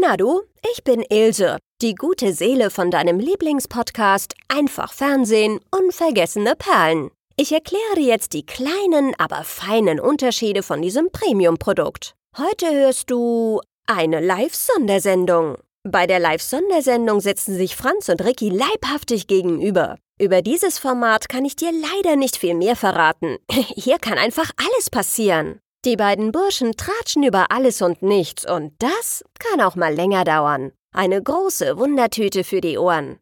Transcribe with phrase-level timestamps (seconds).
[0.00, 0.42] Na du,
[0.72, 7.10] ich bin Ilse, die gute Seele von deinem Lieblingspodcast Einfach Fernsehen, unvergessene Perlen.
[7.36, 12.14] Ich erkläre dir jetzt die kleinen, aber feinen Unterschiede von diesem Premium-Produkt.
[12.36, 15.56] Heute hörst du eine Live-Sondersendung.
[15.82, 19.96] Bei der Live-Sondersendung sitzen sich Franz und Ricky leibhaftig gegenüber.
[20.20, 23.38] Über dieses Format kann ich dir leider nicht viel mehr verraten.
[23.50, 25.60] Hier kann einfach alles passieren.
[25.84, 30.72] Die beiden Burschen tratschen über alles und nichts und das kann auch mal länger dauern.
[30.92, 33.20] Eine große Wundertüte für die Ohren.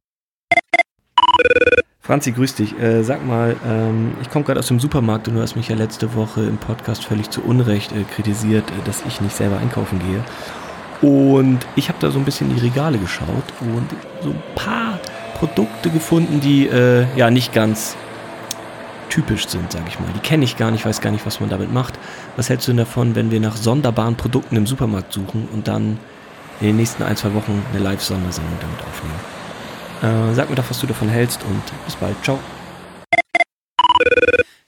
[2.01, 2.79] Franzi, grüß dich.
[2.79, 5.77] Äh, sag mal, ähm, ich komme gerade aus dem Supermarkt und du hast mich ja
[5.77, 9.99] letzte Woche im Podcast völlig zu Unrecht äh, kritisiert, äh, dass ich nicht selber einkaufen
[9.99, 10.25] gehe.
[11.03, 13.89] Und ich habe da so ein bisschen in die Regale geschaut und
[14.23, 14.99] so ein paar
[15.35, 17.97] Produkte gefunden, die äh, ja nicht ganz
[19.17, 20.09] typisch sind, sage ich mal.
[20.15, 21.99] Die kenne ich gar nicht, weiß gar nicht, was man damit macht.
[22.37, 25.99] Was hältst du denn davon, wenn wir nach sonderbaren Produkten im Supermarkt suchen und dann
[26.61, 30.31] in den nächsten ein, zwei Wochen eine Live-Sondersendung damit aufnehmen?
[30.31, 32.15] Äh, sag mir doch, was du davon hältst und bis bald.
[32.23, 32.39] Ciao.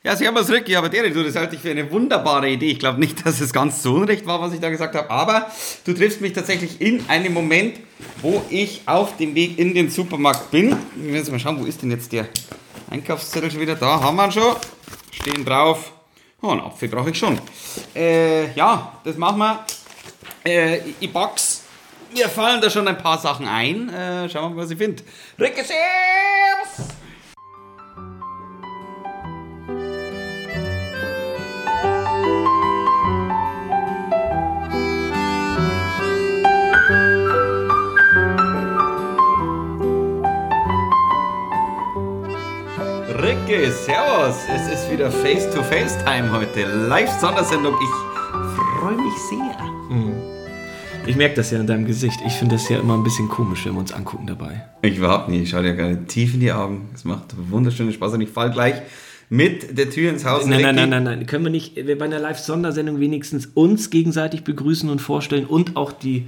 [0.03, 2.71] Ja, servus Ricky, aber der, du, das halte ich für eine wunderbare Idee.
[2.71, 5.51] Ich glaube nicht, dass es ganz so unrecht war, was ich da gesagt habe, aber
[5.85, 7.81] du triffst mich tatsächlich in einem Moment,
[8.23, 10.75] wo ich auf dem Weg in den Supermarkt bin.
[10.97, 12.27] Wir müssen mal schauen, wo ist denn jetzt der
[12.91, 13.75] Einkaufszettel schon wieder?
[13.75, 14.57] Da haben wir ihn schon.
[15.11, 15.93] Stehen drauf.
[16.41, 17.39] Oh, einen Apfel brauche ich schon.
[17.95, 19.65] Äh, ja, das machen wir.
[20.45, 21.65] Äh, ich pack's.
[22.13, 23.89] Mir fallen da schon ein paar Sachen ein.
[23.91, 25.03] Äh, schauen wir mal, was ich finde.
[25.39, 26.89] Ricky, servus!
[43.49, 44.37] Ricke, servus.
[44.55, 46.67] Es ist wieder Face-to-Face-Time heute.
[46.87, 47.75] Live-Sondersendung.
[47.83, 49.57] Ich freue mich sehr.
[51.07, 52.21] Ich merke das ja in deinem Gesicht.
[52.27, 54.67] Ich finde das ja immer ein bisschen komisch, wenn wir uns angucken dabei.
[54.83, 55.45] Ich überhaupt nicht.
[55.45, 56.91] Ich schaue dir gerade tief in die Augen.
[56.95, 58.83] Es macht wunderschönen Spaß und ich fall gleich
[59.31, 60.45] mit der Tür ins Haus.
[60.45, 61.27] Nein, nein, nein, nein, nein.
[61.27, 65.93] Können wir nicht äh, bei einer Live-Sondersendung wenigstens uns gegenseitig begrüßen und vorstellen und auch
[65.93, 66.27] die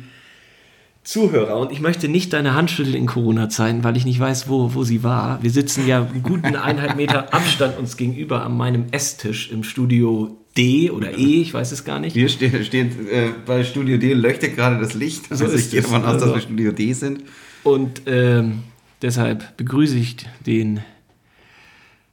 [1.03, 1.59] Zuhörer?
[1.59, 4.85] Und ich möchte nicht deine Hand schütteln in Corona-Zeiten, weil ich nicht weiß, wo, wo
[4.85, 5.43] sie war.
[5.43, 10.37] Wir sitzen ja einen guten eineinhalb Meter Abstand uns gegenüber an meinem Esstisch im Studio
[10.57, 12.17] D oder E, ich weiß es gar nicht.
[12.17, 15.27] Wir stehen, stehen äh, bei Studio D leuchtet gerade das Licht.
[15.35, 17.23] So also ich gehe davon aus, dass Also- wir Studio D sind.
[17.63, 18.63] Und ähm,
[19.01, 20.81] deshalb begrüße ich den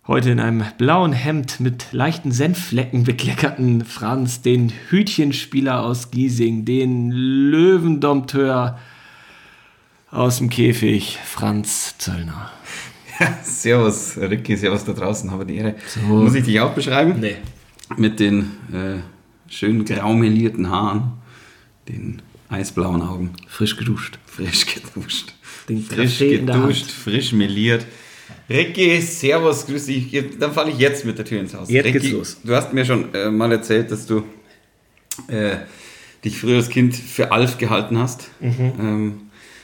[0.07, 7.11] heute in einem blauen Hemd mit leichten Senfflecken bekleckerten Franz, den Hütchenspieler aus Giesing, den
[7.11, 8.79] Löwendompteur
[10.09, 12.51] aus dem Käfig, Franz Zöllner.
[13.43, 15.75] Servus, Ricky, servus da draußen, habe die Ehre.
[16.07, 17.19] Muss ich dich auch beschreiben?
[17.19, 17.35] Nee.
[17.97, 18.99] Mit den äh,
[19.51, 21.13] schön graumelierten Haaren,
[21.89, 24.19] den eisblauen Augen, Frisch geduscht.
[24.25, 25.33] frisch geduscht.
[25.67, 27.85] Den frisch Kaffee geduscht, frisch meliert.
[28.49, 30.23] Ricky, servus, grüß dich.
[30.39, 31.69] Dann falle ich jetzt mit der Tür ins Haus.
[31.69, 32.37] Jetzt Ricky, geht's los.
[32.43, 34.23] Du hast mir schon äh, mal erzählt, dass du
[35.27, 35.57] äh,
[36.23, 38.29] dich früher als Kind für Alf gehalten hast.
[38.39, 38.73] Mhm.
[38.79, 39.21] Ähm,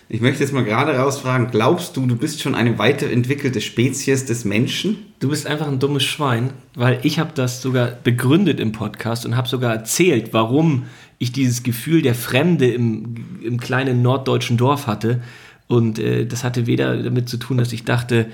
[0.09, 4.45] ich möchte jetzt mal gerade rausfragen, glaubst du, du bist schon eine weiterentwickelte Spezies des
[4.45, 4.97] Menschen?
[5.19, 9.37] Du bist einfach ein dummes Schwein, weil ich habe das sogar begründet im Podcast und
[9.37, 10.83] habe sogar erzählt, warum
[11.19, 15.21] ich dieses Gefühl der Fremde im, im kleinen norddeutschen Dorf hatte.
[15.67, 18.27] Und äh, das hatte weder damit zu tun, dass ich dachte,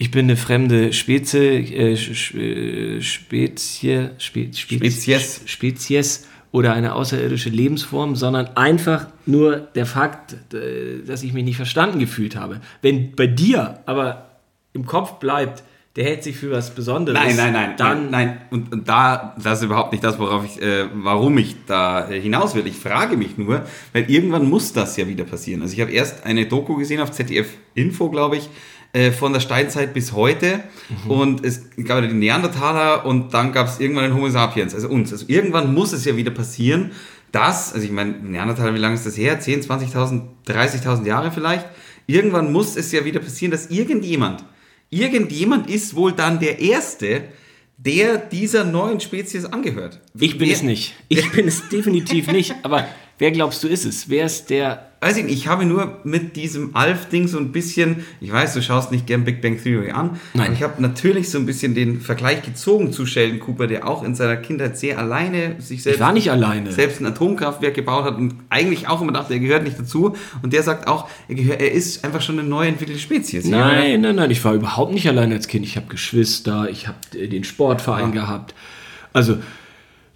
[0.00, 5.42] ich bin eine fremde Spezie, äh, äh, Spezie, Spe, Spe, Spezies.
[5.44, 11.56] Spezies oder eine außerirdische Lebensform, sondern einfach nur der Fakt, äh, dass ich mich nicht
[11.56, 12.62] verstanden gefühlt habe.
[12.80, 14.30] Wenn bei dir aber
[14.72, 15.64] im Kopf bleibt,
[15.96, 18.40] der hält sich für was Besonderes, Nein, nein, nein, dann nein, nein.
[18.50, 22.18] Und, und da, das ist überhaupt nicht das, worauf ich, äh, warum ich da äh,
[22.18, 22.66] hinaus will.
[22.66, 25.60] Ich frage mich nur, weil irgendwann muss das ja wieder passieren.
[25.60, 28.48] Also ich habe erst eine Doku gesehen auf ZDF Info, glaube ich,
[28.92, 30.60] äh, von der Steinzeit bis heute.
[31.08, 34.88] Und es gab ja die Neandertaler und dann gab es irgendwann den Homo sapiens, also
[34.88, 35.12] uns.
[35.12, 36.90] Also irgendwann muss es ja wieder passieren,
[37.32, 39.38] dass, also ich meine, Neandertaler, wie lange ist das her?
[39.38, 41.66] 10, 20.000, 30.000 Jahre vielleicht?
[42.06, 44.44] Irgendwann muss es ja wieder passieren, dass irgendjemand,
[44.90, 47.22] irgendjemand ist wohl dann der Erste,
[47.76, 50.00] der dieser neuen Spezies angehört.
[50.18, 50.94] ich bin Wer- es nicht.
[51.08, 52.54] Ich bin es definitiv nicht.
[52.62, 52.86] Aber
[53.18, 54.08] wer glaubst du ist es?
[54.10, 58.04] Wer ist der Weiß ich nicht, ich habe nur mit diesem Alf-Ding so ein bisschen,
[58.20, 60.48] ich weiß, du schaust nicht gern Big Bang Theory an, Nein.
[60.48, 64.02] aber ich habe natürlich so ein bisschen den Vergleich gezogen zu Sheldon Cooper, der auch
[64.04, 66.70] in seiner Kindheit sehr alleine sich selbst, Ich war nicht alleine.
[66.70, 70.16] selbst ein Atomkraftwerk gebaut hat und eigentlich auch immer dachte, er gehört nicht dazu.
[70.42, 73.46] Und der sagt auch, er, gehört, er ist einfach schon eine neu entwickelte Spezies.
[73.46, 75.64] Nein, nein, nein, ich war überhaupt nicht allein als Kind.
[75.64, 78.54] Ich habe Geschwister, ich habe äh, den Sportverein gehabt.
[79.14, 79.38] Also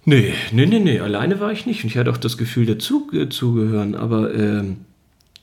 [0.05, 1.83] Nee, nee, nee, nee, alleine war ich nicht.
[1.83, 3.95] Und ich hatte auch das Gefühl, dazu äh, zugehören.
[3.95, 4.77] Aber ähm,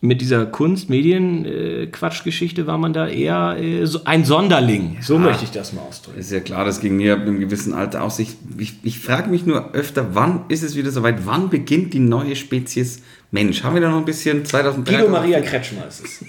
[0.01, 4.99] mit dieser Kunst-Medien-Quatschgeschichte war man da eher äh, so ein Sonderling.
[5.01, 6.21] So möchte ich das mal ausdrücken.
[6.21, 8.21] Ist ja klar, das ging mir ab einem gewissen Alter aus.
[8.21, 11.27] Ich, ich, ich frage mich nur öfter, wann ist es wieder soweit?
[11.27, 13.65] Wann beginnt die neue Spezies Mensch?
[13.65, 14.93] Haben wir da noch ein bisschen 2003?
[14.93, 16.25] Guido Maria Kretschmer ist es.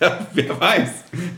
[0.00, 0.90] Ja, wer weiß.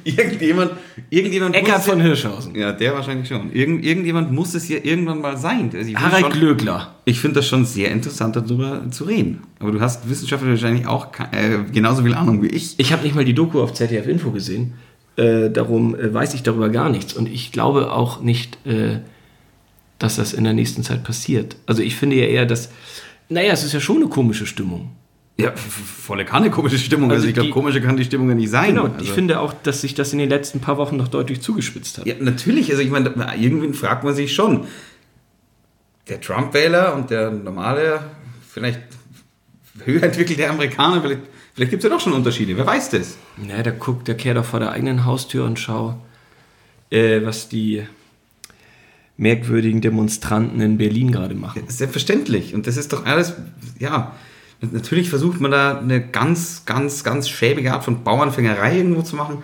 [0.04, 0.72] Irgendjemand,
[1.10, 2.54] irgendjemand Eckart von Hirschhausen.
[2.54, 3.52] Ja, der wahrscheinlich schon.
[3.52, 5.70] Irgend, irgendjemand muss es ja irgendwann mal sein.
[5.74, 6.94] Also ich Harald schon- Glöckler.
[7.04, 9.42] Ich finde das schon sehr interessant, darüber zu reden.
[9.58, 12.78] Aber du hast wissenschaftlich wahrscheinlich auch äh, genauso viel Ahnung wie ich.
[12.78, 14.74] Ich habe nicht mal die Doku auf ZDF Info gesehen.
[15.16, 17.14] Äh, darum äh, weiß ich darüber gar nichts.
[17.14, 18.98] Und ich glaube auch nicht, äh,
[19.98, 21.56] dass das in der nächsten Zeit passiert.
[21.66, 22.70] Also ich finde ja eher, dass,
[23.30, 24.90] naja, es ist ja schon eine komische Stimmung.
[25.38, 27.10] Ja, volle Kanne komische Stimmung.
[27.10, 28.74] Also, Also ich glaube, komischer kann die Stimmung ja nicht sein.
[28.74, 29.04] Genau, also.
[29.04, 32.06] ich finde auch, dass sich das in den letzten paar Wochen noch deutlich zugespitzt hat.
[32.06, 32.70] Ja, natürlich.
[32.70, 34.66] Also ich meine, irgendwann fragt man sich schon,
[36.08, 38.00] der Trump-Wähler und der normale,
[38.48, 38.80] vielleicht
[39.84, 41.22] höher entwickelte Amerikaner, vielleicht,
[41.54, 42.56] vielleicht gibt es ja doch schon Unterschiede.
[42.56, 43.18] Wer weiß das?
[43.36, 46.00] Na, da guckt der Kerl doch vor der eigenen Haustür und schau,
[46.90, 47.86] äh, was die
[49.18, 51.62] merkwürdigen Demonstranten in Berlin gerade machen.
[51.68, 52.54] Selbstverständlich.
[52.54, 53.34] Und das ist doch alles,
[53.78, 54.14] ja,
[54.60, 59.42] natürlich versucht man da eine ganz, ganz, ganz schäbige Art von Bauernfängerei irgendwo zu machen.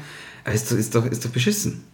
[0.52, 1.84] Ist doch, ist doch, ist doch beschissen.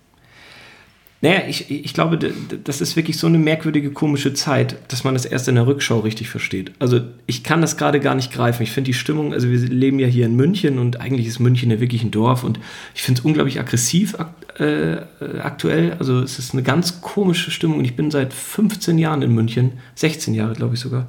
[1.21, 2.17] Naja, ich, ich glaube,
[2.63, 5.99] das ist wirklich so eine merkwürdige, komische Zeit, dass man das erst in der Rückschau
[5.99, 6.73] richtig versteht.
[6.79, 8.63] Also ich kann das gerade gar nicht greifen.
[8.63, 11.73] Ich finde die Stimmung, also wir leben ja hier in München und eigentlich ist München
[11.73, 12.61] ja wirklich ein Dorf und
[12.95, 14.17] ich finde es unglaublich aggressiv
[14.61, 14.99] äh,
[15.43, 15.97] aktuell.
[15.99, 19.73] Also es ist eine ganz komische Stimmung und ich bin seit 15 Jahren in München,
[19.97, 21.09] 16 Jahre glaube ich sogar.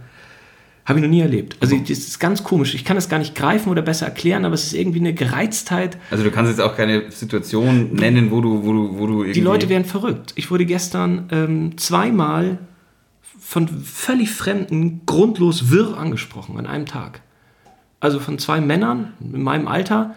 [0.85, 1.55] Habe ich noch nie erlebt.
[1.59, 2.73] Also das ist ganz komisch.
[2.73, 5.97] Ich kann das gar nicht greifen oder besser erklären, aber es ist irgendwie eine Gereiztheit.
[6.09, 9.33] Also du kannst jetzt auch keine Situation nennen, wo du, wo du, wo du irgendwie...
[9.33, 10.33] Die Leute werden verrückt.
[10.35, 12.57] Ich wurde gestern ähm, zweimal
[13.39, 17.21] von völlig Fremden grundlos wirr angesprochen an einem Tag.
[17.99, 20.15] Also von zwei Männern in meinem Alter.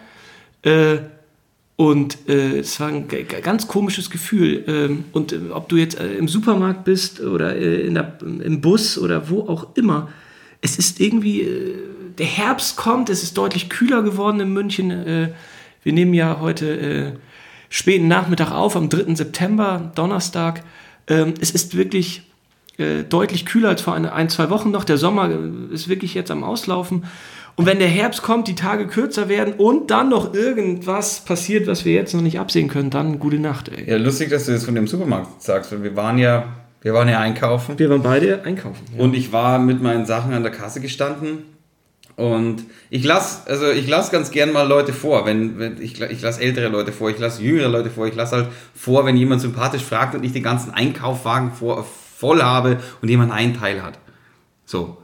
[0.62, 0.99] Äh,
[1.76, 3.09] und äh, es war ein
[3.43, 4.64] ganz komisches Gefühl.
[4.67, 8.61] Ähm, und äh, ob du jetzt äh, im Supermarkt bist oder äh, in der, im
[8.61, 10.09] Bus oder wo auch immer,
[10.62, 11.76] es ist irgendwie, äh,
[12.17, 14.91] der Herbst kommt, es ist deutlich kühler geworden in München.
[14.91, 15.29] Äh,
[15.82, 17.12] wir nehmen ja heute äh,
[17.69, 19.14] späten Nachmittag auf, am 3.
[19.17, 20.62] September, Donnerstag.
[21.09, 22.23] Ähm, es ist wirklich
[23.11, 24.82] deutlich kühler als vor ein, zwei Wochen noch.
[24.85, 25.31] Der Sommer
[25.70, 27.05] ist wirklich jetzt am Auslaufen.
[27.55, 31.85] Und wenn der Herbst kommt, die Tage kürzer werden und dann noch irgendwas passiert, was
[31.85, 33.88] wir jetzt noch nicht absehen können, dann gute Nacht, ey.
[33.88, 37.08] Ja, lustig, dass du das von dem Supermarkt sagst, weil wir waren ja, wir waren
[37.08, 37.79] ja einkaufen.
[37.79, 38.84] Wir waren beide einkaufen.
[38.99, 41.44] Und ich war mit meinen Sachen an der Kasse gestanden.
[42.17, 46.20] Und ich lasse also ich lass ganz gern mal Leute vor, wenn, wenn ich, ich
[46.20, 49.40] lasse ältere Leute vor, ich lasse jüngere Leute vor, ich lasse halt vor, wenn jemand
[49.40, 53.99] sympathisch fragt und ich den ganzen Einkaufwagen vor, voll habe und jemand einen Teil hat.
[54.67, 54.99] So.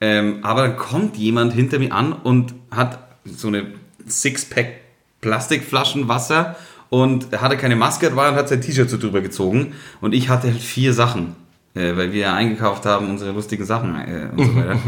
[0.00, 3.66] Ähm, aber dann kommt jemand hinter mir an und hat so eine
[4.06, 4.82] Sixpack
[5.20, 6.56] Plastikflaschen Wasser
[6.92, 9.72] und hatte keine Maske dabei und hat sein T-Shirt so drüber gezogen.
[10.02, 11.34] Und ich hatte halt vier Sachen,
[11.72, 14.78] äh, weil wir ja eingekauft haben, unsere lustigen Sachen äh, und so weiter.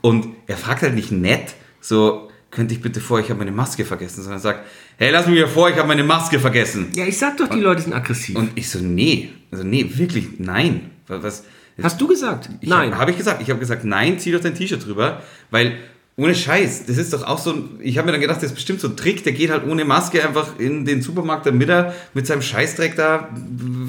[0.00, 3.84] Und er fragt halt nicht nett, so, könnte ich bitte vor, ich habe meine Maske
[3.84, 4.66] vergessen, sondern sagt,
[4.96, 6.88] hey, lass mich wieder vor, ich habe meine Maske vergessen.
[6.96, 8.34] Ja, ich sag doch, die Leute sind aggressiv.
[8.34, 10.90] Und ich so, nee, also nee, wirklich, nein.
[11.06, 11.44] Was, was
[11.80, 12.50] Hast du gesagt?
[12.60, 12.90] ich Nein.
[12.90, 13.40] Habe hab ich gesagt.
[13.40, 15.22] Ich habe gesagt, nein, zieh doch dein T-Shirt drüber,
[15.52, 15.76] weil
[16.16, 18.80] ohne Scheiß, das ist doch auch so ich habe mir dann gedacht, das ist bestimmt
[18.80, 22.26] so ein Trick, der geht halt ohne Maske einfach in den Supermarkt, damit er mit
[22.26, 23.30] seinem Scheißdreck da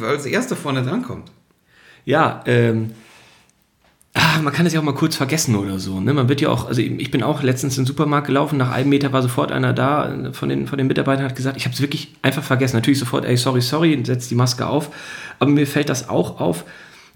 [0.02, 1.32] als erster vorne drankommt.
[2.06, 2.92] Ja, ähm,
[4.14, 6.00] ah, man kann es ja auch mal kurz vergessen oder so.
[6.00, 6.14] Ne?
[6.14, 8.90] Man wird ja auch, also ich bin auch letztens in den Supermarkt gelaufen, nach einem
[8.90, 11.82] Meter war sofort einer da von den, von den Mitarbeitern hat gesagt, ich habe es
[11.82, 12.78] wirklich einfach vergessen.
[12.78, 14.90] Natürlich sofort, ey, sorry, sorry, und setzt die Maske auf.
[15.40, 16.64] Aber mir fällt das auch auf,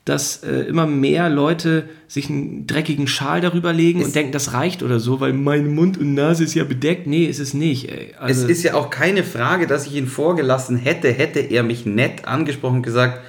[0.07, 4.81] dass äh, immer mehr Leute sich einen dreckigen Schal darüber legen und denken, das reicht
[4.81, 7.07] oder so, weil mein Mund und Nase ist ja bedeckt.
[7.07, 7.89] Nee, ist es nicht.
[7.89, 8.13] Ey.
[8.17, 11.85] Also, es ist ja auch keine Frage, dass ich ihn vorgelassen hätte, hätte er mich
[11.85, 13.19] nett angesprochen und gesagt,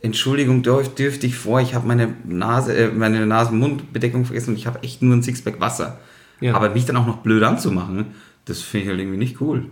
[0.00, 4.68] Entschuldigung, dürf, dürfte ich vor, ich habe meine Nase, äh, meine Nasen-Mund-Bedeckung vergessen und ich
[4.68, 5.98] habe echt nur ein Sixpack Wasser.
[6.40, 6.54] Ja.
[6.54, 8.06] Aber mich dann auch noch blöd anzumachen,
[8.44, 9.66] das finde ich halt irgendwie nicht cool.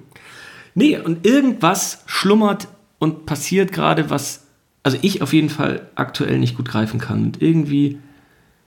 [0.74, 2.66] Nee, und irgendwas schlummert
[2.98, 4.45] und passiert gerade, was,
[4.86, 7.24] also ich auf jeden Fall aktuell nicht gut greifen kann.
[7.24, 7.98] Und irgendwie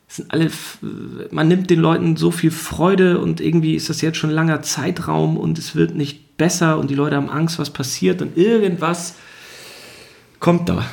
[0.09, 0.51] sind alle,
[1.31, 4.61] man nimmt den Leuten so viel Freude und irgendwie ist das jetzt schon ein langer
[4.61, 9.15] Zeitraum und es wird nicht besser und die Leute haben Angst, was passiert und irgendwas
[10.41, 10.85] kommt da.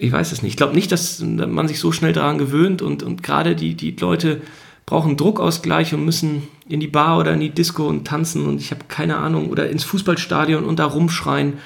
[0.00, 0.54] Ich weiß es nicht.
[0.54, 3.92] Ich glaube nicht, dass man sich so schnell daran gewöhnt und, und gerade die, die
[3.92, 4.40] Leute
[4.86, 8.72] brauchen Druckausgleich und müssen in die Bar oder in die Disco und tanzen und ich
[8.72, 11.58] habe keine Ahnung oder ins Fußballstadion und da rumschreien.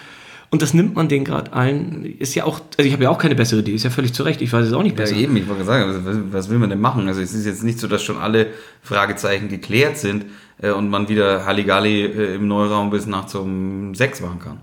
[0.52, 2.04] Und das nimmt man den gerade allen.
[2.04, 4.22] Ist ja auch, also ich habe ja auch keine bessere Idee, ist ja völlig zu
[4.22, 4.42] Recht.
[4.42, 5.14] Ich weiß es auch nicht besser.
[5.14, 7.08] Ja, eben, ich wollte sagen, was, was will man denn machen?
[7.08, 8.48] Also es ist jetzt nicht so, dass schon alle
[8.82, 10.26] Fragezeichen geklärt sind
[10.60, 14.60] äh, und man wieder Halligalli äh, im Neuraum bis nachts um sechs machen kann.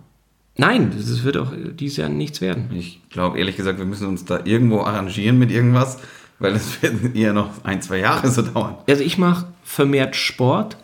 [0.58, 2.69] Nein, das wird auch dieses Jahr nichts werden.
[2.72, 5.98] Ich glaube ehrlich gesagt, wir müssen uns da irgendwo arrangieren mit irgendwas,
[6.38, 8.75] weil es wird eher noch ein, zwei Jahre so dauern.
[8.88, 10.77] Also ich mache vermehrt Sport.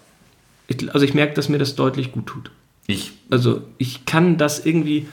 [0.68, 2.50] Ich, also ich merke, dass mir das deutlich gut tut.
[2.88, 5.08] Ich, Also ich kann das irgendwie,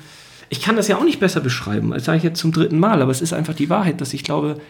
[0.50, 3.00] ich kann das ja auch nicht besser beschreiben, das sage ich jetzt zum dritten Mal,
[3.02, 4.60] aber es ist einfach die Wahrheit, dass ich glaube,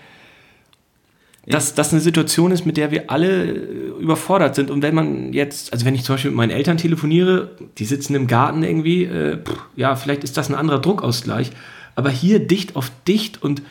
[1.46, 3.56] dass das eine Situation ist, mit der wir alle äh,
[4.00, 4.70] überfordert sind.
[4.70, 8.14] Und wenn man jetzt, also wenn ich zum Beispiel mit meinen Eltern telefoniere, die sitzen
[8.14, 11.50] im Garten irgendwie, äh, pff, ja, vielleicht ist das ein anderer Druckausgleich,
[11.96, 13.62] aber hier dicht auf dicht und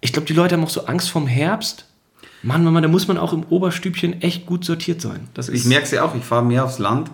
[0.00, 1.86] ich glaube, die Leute haben auch so Angst vorm Herbst.
[2.42, 5.28] Mann, Mann, Mann, da muss man auch im Oberstübchen echt gut sortiert sein.
[5.34, 7.10] Das ich merke es ja auch, ich fahre mehr aufs Land.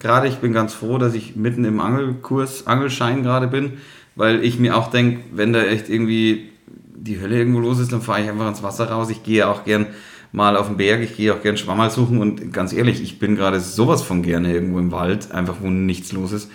[0.00, 3.74] Gerade ich bin ganz froh, dass ich mitten im Angelkurs, Angelschein gerade bin,
[4.16, 8.02] weil ich mir auch denke, wenn da echt irgendwie die Hölle irgendwo los ist, dann
[8.02, 9.10] fahre ich einfach ins Wasser raus.
[9.10, 9.86] Ich gehe auch gern
[10.32, 13.36] mal auf den Berg, ich gehe auch gern Schwammerl suchen und ganz ehrlich, ich bin
[13.36, 16.50] gerade sowas von gerne irgendwo im Wald, einfach wo nichts los ist.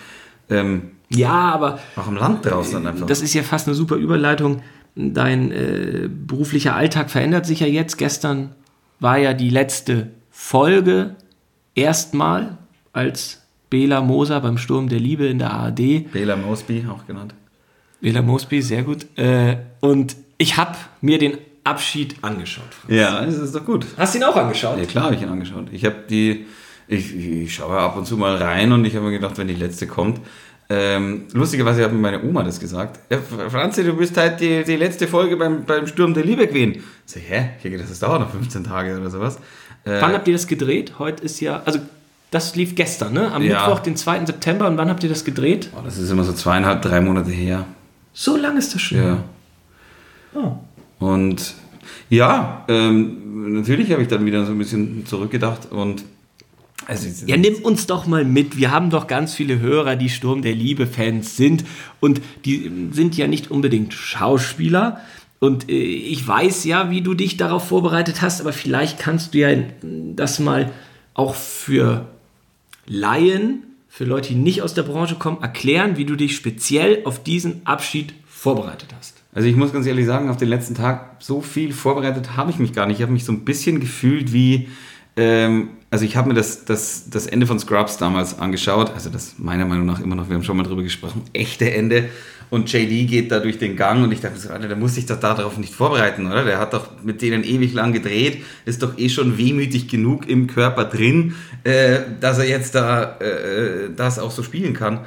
[0.50, 3.06] Ähm, ja, aber auch im Land draußen dann einfach.
[3.06, 4.62] Das ist ja fast eine super Überleitung.
[4.96, 7.98] Dein äh, beruflicher Alltag verändert sich ja jetzt.
[7.98, 8.56] Gestern
[9.00, 11.16] war ja die letzte Folge
[11.76, 12.58] erstmal
[12.96, 16.12] als Bela Moser beim Sturm der Liebe in der ARD.
[16.12, 17.34] Bela Mosby auch genannt.
[18.00, 19.06] Bela Mosby, sehr gut.
[19.18, 22.64] Äh, und ich habe mir den Abschied angeschaut.
[22.88, 23.86] Ja, das ist doch gut.
[23.98, 24.78] Hast du ihn auch angeschaut?
[24.78, 25.68] Ja, klar habe ich ihn angeschaut.
[25.72, 26.46] Ich habe die,
[26.88, 29.56] ich, ich schaue ab und zu mal rein und ich habe mir gedacht, wenn die
[29.56, 30.22] letzte kommt,
[30.70, 33.00] ähm, lustigerweise hat mir meine Oma das gesagt.
[33.12, 36.84] Ja, Franzi, du bist halt die, die letzte Folge beim, beim Sturm der Liebe gewesen.
[37.06, 37.52] So, hä?
[37.58, 39.38] Ich denke, das dauert noch 15 Tage oder sowas.
[39.84, 40.94] Äh, Wann habt ihr das gedreht?
[40.98, 41.80] Heute ist ja, also
[42.32, 43.32] das lief gestern, ne?
[43.32, 43.68] Am Ja.
[43.68, 44.26] Mittwoch, den 2.
[44.26, 44.68] September.
[44.68, 45.70] Und wann habt ihr das gedreht?
[45.76, 47.66] oh, das ist immer so zweieinhalb, drei Monate her.
[48.14, 48.98] So lange ist das schon.
[48.98, 49.24] Ja.
[50.34, 50.58] Oh.
[51.00, 51.54] Und
[52.10, 56.04] ja, ähm, natürlich habe ich dann wieder so ein bisschen zurückgedacht und
[56.88, 58.58] also, Ja, nimm uns doch mal mit.
[58.58, 61.64] Wir haben doch ganz viele Hörer, die Sturm der Liebe-Fans sind.
[62.00, 65.00] Und die sind ja nicht unbedingt Schauspieler.
[65.40, 69.40] Und äh, ich weiß ja, wie du dich darauf vorbereitet hast, aber vielleicht kannst du
[69.40, 69.50] ja
[69.82, 70.72] das mal
[71.16, 72.08] auch für
[72.88, 77.24] Laien, für Leute, die nicht aus der Branche kommen, erklären, wie du dich speziell auf
[77.24, 79.16] diesen Abschied vorbereitet hast.
[79.34, 82.60] Also ich muss ganz ehrlich sagen, auf den letzten Tag so viel vorbereitet habe ich
[82.60, 82.98] mich gar nicht.
[82.98, 84.70] Ich habe mich so ein bisschen gefühlt wie,
[85.16, 89.36] ähm, also ich habe mir das, das, das Ende von Scrubs damals angeschaut, also das
[89.38, 92.10] meiner Meinung nach immer noch, wir haben schon mal drüber gesprochen, echte Ende.
[92.56, 95.06] Und JD geht da durch den Gang und ich dachte so, Alter, der muss sich
[95.06, 96.46] doch darauf nicht vorbereiten, oder?
[96.46, 100.48] Der hat doch mit denen ewig lang gedreht, ist doch eh schon wehmütig genug im
[100.48, 101.36] Körper drin,
[101.66, 105.02] äh, dass er jetzt da äh, das auch so spielen kann.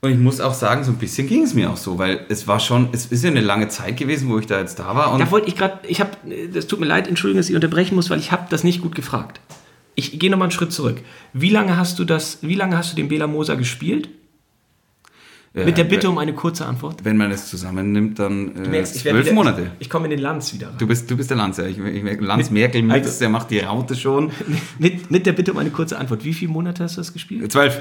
[0.00, 2.48] Und ich muss auch sagen, so ein bisschen ging es mir auch so, weil es
[2.48, 5.16] war schon, es ist ja eine lange Zeit gewesen, wo ich da jetzt da war.
[5.16, 6.10] Da wollte ich gerade, ich habe,
[6.52, 8.96] das tut mir leid, Entschuldigung, dass ich unterbrechen muss, weil ich habe das nicht gut
[8.96, 9.40] gefragt.
[9.94, 11.00] Ich gehe nochmal einen Schritt zurück.
[11.34, 14.08] Wie lange hast du das, wie lange hast du den Bela Moser gespielt?
[15.54, 17.04] Äh, Mit der Bitte um eine kurze Antwort.
[17.04, 19.62] Wenn man es zusammennimmt, dann äh, merkst, zwölf wieder- Monate.
[19.78, 20.78] Ich, ich komme in den Lanz wieder rein.
[20.78, 21.66] Du bist, du bist der Lanz, ja.
[21.66, 24.30] Ich, ich, merke, Lanz Merkel Mix, also- der macht die Raute schon.
[24.78, 26.24] Mit, mit der Bitte um eine kurze Antwort.
[26.24, 27.50] Wie viele Monate hast du das gespielt?
[27.50, 27.80] Zwölf.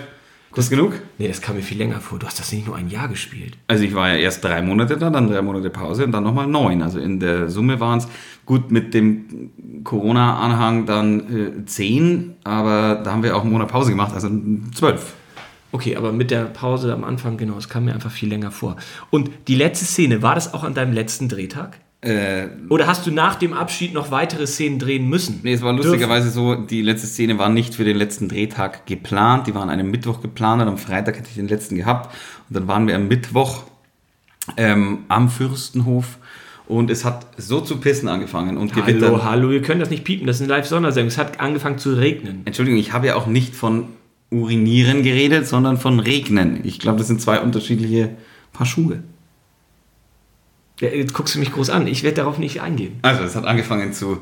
[0.51, 0.93] Kurz genug?
[1.19, 2.17] Nee, das kam mir viel länger vor.
[2.17, 3.55] Du hast das nicht nur ein Jahr gespielt.
[3.67, 6.47] Also ich war ja erst drei Monate da, dann drei Monate Pause und dann nochmal
[6.47, 6.81] neun.
[6.81, 8.07] Also in der Summe waren es
[8.47, 9.51] gut mit dem
[9.83, 14.27] Corona-Anhang dann äh, zehn, aber da haben wir auch einen Monat Pause gemacht, also
[14.73, 15.13] zwölf.
[15.71, 18.75] Okay, aber mit der Pause am Anfang, genau, es kam mir einfach viel länger vor.
[19.09, 21.79] Und die letzte Szene, war das auch an deinem letzten Drehtag?
[22.01, 25.41] Äh, Oder hast du nach dem Abschied noch weitere Szenen drehen müssen?
[25.43, 29.47] Nee, es war lustigerweise so, die letzte Szene war nicht für den letzten Drehtag geplant.
[29.47, 32.15] Die waren an einem Mittwoch geplant und am Freitag hätte ich den letzten gehabt.
[32.49, 33.63] Und dann waren wir am Mittwoch
[34.55, 36.17] ähm, am Fürstenhof
[36.67, 39.11] und es hat so zu pissen angefangen und gewittern.
[39.11, 41.07] Hallo, hallo, ihr könnt das nicht piepen, das ist eine Live-Sondersendung.
[41.07, 42.43] Es hat angefangen zu regnen.
[42.45, 43.85] Entschuldigung, ich habe ja auch nicht von
[44.31, 46.59] Urinieren geredet, sondern von Regnen.
[46.63, 48.11] Ich glaube, das sind zwei unterschiedliche
[48.53, 49.03] Paar Schuhe.
[50.79, 52.99] Ja, jetzt guckst du mich groß an, ich werde darauf nicht eingehen.
[53.01, 54.19] Also, es hat angefangen zu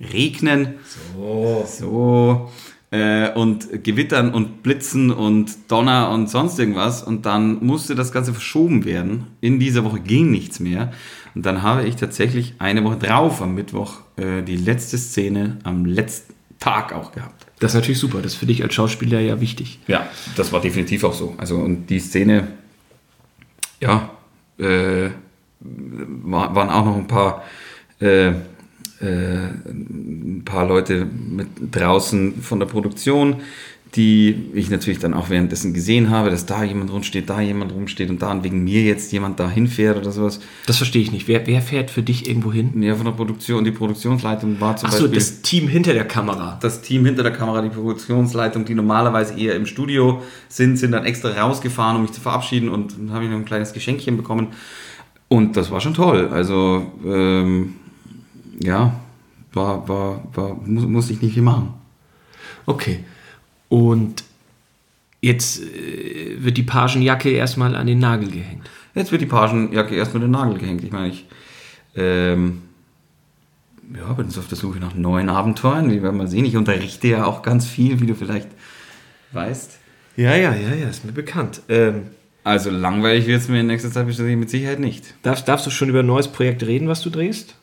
[0.00, 0.74] regnen.
[1.14, 1.66] So.
[1.66, 2.50] So.
[2.90, 7.02] Äh, und Gewittern und Blitzen und Donner und sonst irgendwas.
[7.02, 9.26] Und dann musste das Ganze verschoben werden.
[9.40, 10.92] In dieser Woche ging nichts mehr.
[11.34, 15.84] Und dann habe ich tatsächlich eine Woche drauf am Mittwoch äh, die letzte Szene am
[15.84, 17.45] letzten Tag auch gehabt.
[17.58, 19.78] Das ist natürlich super, das ist für dich als Schauspieler ja wichtig.
[19.86, 21.34] Ja, das war definitiv auch so.
[21.38, 22.48] Also und die Szene,
[23.80, 24.10] ja,
[24.58, 25.08] äh,
[25.60, 27.44] war, waren auch noch ein paar,
[28.00, 28.32] äh, äh,
[29.00, 33.36] ein paar Leute mit draußen von der Produktion,
[33.96, 38.10] die ich natürlich dann auch währenddessen gesehen habe, dass da jemand rumsteht, da jemand rumsteht
[38.10, 40.40] und da und wegen mir jetzt jemand da hinfährt oder sowas.
[40.66, 41.26] Das verstehe ich nicht.
[41.28, 42.82] Wer, wer fährt für dich irgendwo hin?
[42.82, 46.58] Ja, von der Produktion, die Produktionsleitung war zum Achso, Beispiel das Team hinter der Kamera.
[46.60, 51.06] das Team hinter der Kamera, die Produktionsleitung, die normalerweise eher im Studio sind, sind dann
[51.06, 54.48] extra rausgefahren, um mich zu verabschieden und dann habe ich noch ein kleines Geschenkchen bekommen.
[55.28, 56.28] Und das war schon toll.
[56.30, 57.74] Also, ähm,
[58.62, 58.94] ja,
[59.52, 61.74] war, war, war, muss, musste ich nicht viel machen.
[62.66, 63.00] Okay.
[63.68, 64.24] Und
[65.20, 68.68] jetzt äh, wird die Pagenjacke erstmal an den Nagel gehängt.
[68.94, 70.84] Jetzt wird die Pagenjacke erst mit den Nagel gehängt.
[70.84, 71.26] Ich meine, ich
[71.96, 72.62] ähm,
[73.94, 75.90] ja, bin jetzt auf der Suche nach neuen Abenteuern.
[75.90, 76.44] Wir werden mal sehen.
[76.44, 78.48] Ich unterrichte ja auch ganz viel, wie du vielleicht
[79.32, 79.78] weißt.
[80.16, 81.60] Ja, ja, ja, ja, ist mir bekannt.
[81.68, 82.08] Ähm,
[82.42, 85.14] Also langweilig wird es mir in nächster Zeit mit Sicherheit nicht.
[85.22, 87.56] darfst, darfst du schon über ein neues Projekt reden, was du drehst?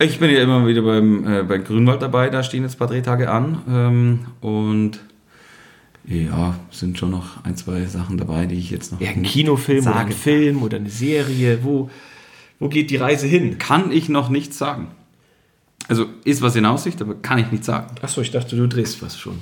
[0.00, 2.86] Ich bin ja immer wieder beim, äh, bei Grünwald dabei, da stehen jetzt ein paar
[2.88, 3.62] Drehtage an.
[3.68, 5.00] Ähm, und
[6.04, 9.80] ja, sind schon noch ein, zwei Sachen dabei, die ich jetzt noch Ja, ein Kinofilm
[9.82, 10.14] oder ein Sage.
[10.14, 11.58] Film oder eine Serie.
[11.64, 11.90] Wo,
[12.60, 13.58] wo geht die Reise hin?
[13.58, 14.88] kann ich noch nichts sagen.
[15.88, 17.94] Also ist was in Aussicht, aber kann ich nicht sagen.
[18.00, 19.38] Achso, ich dachte, du drehst was schon.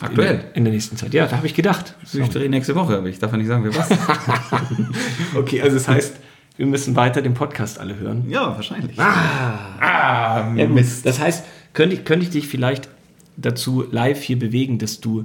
[0.00, 0.36] In Aktuell.
[0.38, 1.12] der, in der nächsten Zeit.
[1.12, 1.96] Ja, da habe ich gedacht.
[2.12, 3.88] Ich drehe nächste Woche, aber ich darf ja nicht sagen, wer was.
[5.34, 6.16] Okay, also das heißt,
[6.58, 8.26] wir müssen weiter den Podcast alle hören.
[8.28, 8.98] ja, wahrscheinlich.
[8.98, 10.84] Ah, ja, gut.
[11.04, 12.88] Das heißt, könnte ich, könnte ich dich vielleicht
[13.36, 15.24] dazu live hier bewegen, dass du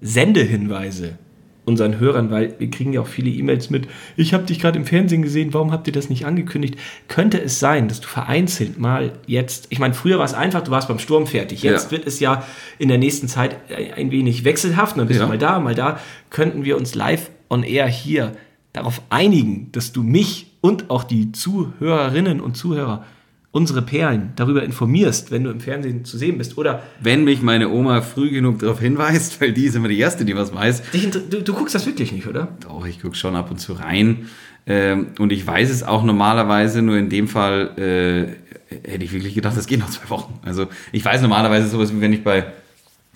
[0.00, 1.18] Sendehinweise
[1.66, 4.86] unseren Hörern, weil wir kriegen ja auch viele E-Mails mit, ich habe dich gerade im
[4.86, 6.76] Fernsehen gesehen, warum habt ihr das nicht angekündigt?
[7.06, 10.70] Könnte es sein, dass du vereinzelt mal jetzt, ich meine, früher war es einfach, du
[10.72, 11.90] warst beim Sturm fertig, jetzt Ja.
[11.92, 12.44] wird es ja
[12.78, 13.56] in der nächsten Zeit
[13.94, 15.26] ein wenig wechselhaft, dann bist Ja.
[15.26, 18.32] du mal da, mal da, könnten wir uns live on air hier
[18.72, 23.04] darauf einigen, dass du mich und auch die Zuhörerinnen und Zuhörer
[23.52, 26.56] unsere Perlen darüber informierst, wenn du im Fernsehen zu sehen bist.
[26.56, 30.24] Oder Wenn mich meine Oma früh genug darauf hinweist, weil die ist immer die Erste,
[30.24, 30.82] die was weiß.
[30.92, 32.48] du, du guckst das wirklich nicht, oder?
[32.60, 34.28] Doch, ich gucke schon ab und zu rein.
[34.66, 39.34] Ähm, und ich weiß es auch normalerweise, nur in dem Fall äh, hätte ich wirklich
[39.34, 40.38] gedacht, das geht noch zwei Wochen.
[40.42, 42.46] Also ich weiß normalerweise sowas, wie wenn ich bei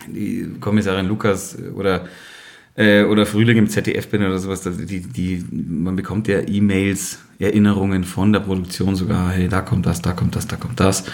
[0.08, 2.06] die Kommissarin Lukas äh, oder,
[2.76, 4.62] äh, oder Frühling im ZDF bin oder sowas.
[4.62, 9.86] das- Die, die, man bekommt ja E-Mails, Erinnerungen von der Produktion sogar, hey, da kommt
[9.86, 11.04] das, da kommt das, da kommt das.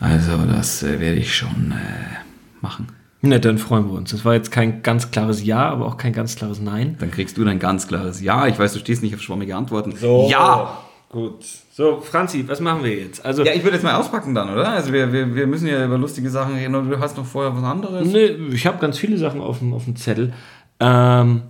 [0.00, 2.16] Also das äh, werde ich schon äh,
[2.60, 2.88] machen.
[3.22, 4.10] Na, dann freuen wir uns.
[4.12, 6.96] Das war jetzt kein ganz klares Ja, aber auch kein ganz klares Nein.
[7.00, 8.46] Dann kriegst du ein ganz klares Ja.
[8.46, 9.92] Ich weiß, du stehst nicht auf schwammige Antworten.
[10.28, 10.78] Ja!
[11.10, 11.44] Gut.
[11.72, 13.24] So, Franzi, was machen wir jetzt?
[13.24, 14.68] Also, Ja, ich würde jetzt mal auspacken dann, oder?
[14.68, 17.64] Also wir, wir, wir müssen ja über lustige Sachen reden du hast noch vorher was
[17.64, 18.06] anderes.
[18.06, 20.32] ne, ich habe ganz viele Sachen auf dem, auf dem Zettel.
[20.80, 21.42] Ähm,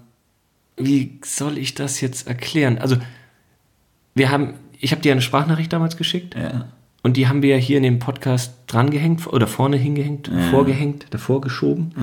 [0.77, 2.79] wie soll ich das jetzt erklären?
[2.79, 2.97] Also,
[4.15, 6.35] wir haben, ich habe dir eine Sprachnachricht damals geschickt.
[6.35, 6.69] Ja.
[7.03, 11.95] Und die haben wir hier in dem Podcast drangehängt oder vorne hingehängt, vorgehängt, davor geschoben.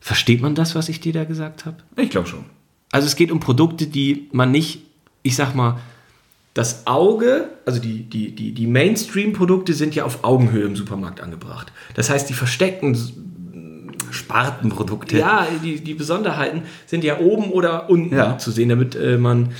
[0.00, 1.76] Versteht man das, was ich dir da gesagt habe?
[1.96, 2.44] Ich glaube schon.
[2.90, 4.80] Also es geht um Produkte, die man nicht,
[5.22, 5.78] ich sag mal,
[6.54, 11.72] das Auge, also die, die, die, die Mainstream-Produkte sind ja auf Augenhöhe im Supermarkt angebracht.
[11.94, 12.96] Das heißt, die versteckten,
[14.12, 15.18] Spartenprodukte.
[15.18, 18.38] ja, die, die Besonderheiten sind ja oben oder unten Ja.
[18.38, 19.50] zu sehen, damit äh, man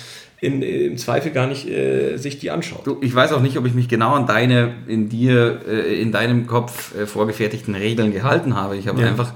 [0.41, 2.87] in, im Zweifel gar nicht äh, sich die anschaut.
[2.87, 6.13] Du, ich weiß auch nicht, ob ich mich genau an deine, in dir, äh, in
[6.13, 8.77] deinem Kopf äh, vorgefertigten Regeln gehalten habe.
[8.77, 9.09] Ich habe Ja.
[9.09, 9.33] einfach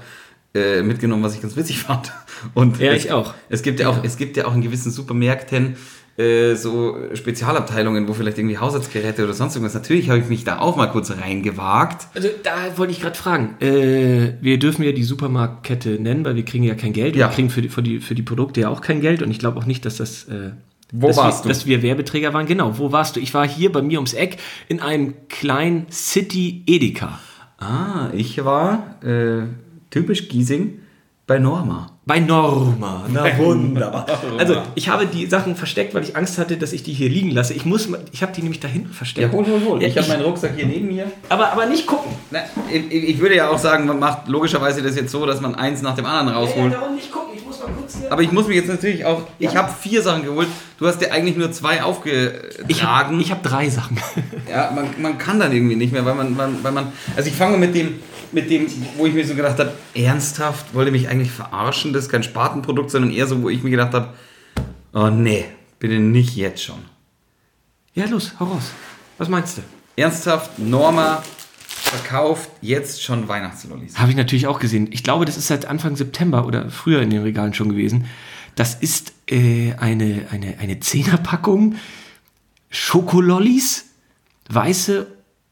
[0.55, 2.11] äh, mitgenommen, was ich ganz witzig fand.
[2.53, 3.33] Und Ja, es, ich auch.
[3.49, 5.75] Es gibt ja auch, es gibt ja auch in gewissen Supermärkten
[6.17, 9.73] äh, so Spezialabteilungen, wo vielleicht irgendwie Haushaltsgeräte oder sonst irgendwas.
[9.73, 12.07] Natürlich habe ich mich da auch mal kurz reingewagt.
[12.13, 13.55] Also da wollte ich gerade fragen.
[13.59, 17.15] Äh, wir dürfen ja die Supermarktkette nennen, weil wir kriegen ja kein Geld.
[17.15, 17.29] Ja.
[17.29, 19.23] Wir kriegen für die, für, die, für die Produkte ja auch kein Geld.
[19.23, 20.25] Und ich glaube auch nicht, dass das...
[20.25, 20.51] Äh,
[20.91, 21.49] Wo dass warst wir, du?
[21.49, 22.45] Dass wir Werbeträger waren.
[22.45, 23.19] Genau, wo warst du?
[23.19, 27.19] Ich war hier bei mir ums Eck in einem kleinen City Edeka.
[27.57, 29.47] Ah, ich war äh,
[29.89, 30.79] typisch Giesing
[31.25, 31.92] bei Norma.
[32.05, 33.05] Bei Norma.
[33.09, 34.05] Na wunderbar.
[34.37, 37.31] Also ich habe die Sachen versteckt, weil ich Angst hatte, dass ich die hier liegen
[37.31, 37.53] lasse.
[37.53, 39.31] Ich muss, ich habe die nämlich da hinten versteckt.
[39.33, 41.09] Ja, ich habe meinen Rucksack hier neben mir.
[41.29, 42.11] aber, aber nicht gucken.
[42.29, 42.39] Na,
[42.69, 45.81] ich, ich würde ja auch sagen, man macht logischerweise das jetzt so, dass man eins
[45.81, 46.73] nach dem anderen rausholt.
[46.73, 47.32] darum nicht gucken.
[48.09, 49.27] Aber ich muss mich jetzt natürlich auch.
[49.39, 49.55] Ich Ja.
[49.63, 50.47] habe vier Sachen geholt.
[50.77, 53.19] Du hast dir eigentlich nur zwei ich habe aufgetragen.
[53.19, 53.97] ich hab drei Sachen.
[54.49, 56.91] ja, man, man kann dann irgendwie nicht mehr, weil man, man, weil man.
[57.15, 57.99] Also ich fange mit dem,
[58.31, 62.09] mit dem, wo ich mir so gedacht habe, ernsthaft, wollte mich eigentlich verarschen, das ist
[62.11, 64.09] kein Spatenprodukt, sondern eher so, wo ich mir gedacht habe,
[64.93, 65.45] oh nee,
[65.79, 66.79] bitte nicht jetzt schon.
[67.93, 68.71] Ja, los, hau raus.
[69.17, 69.61] Was meinst du?
[69.95, 71.21] Ernsthaft, Norma
[71.83, 73.97] verkauft jetzt schon Weihnachtslollis.
[73.97, 74.87] Habe ich natürlich auch gesehen.
[74.91, 78.05] Ich glaube, das ist seit Anfang September oder früher in den Regalen schon gewesen.
[78.55, 81.75] Das ist äh, eine, eine, eine Zehnerpackung
[82.69, 83.85] Schokolollis,
[84.49, 85.07] weiße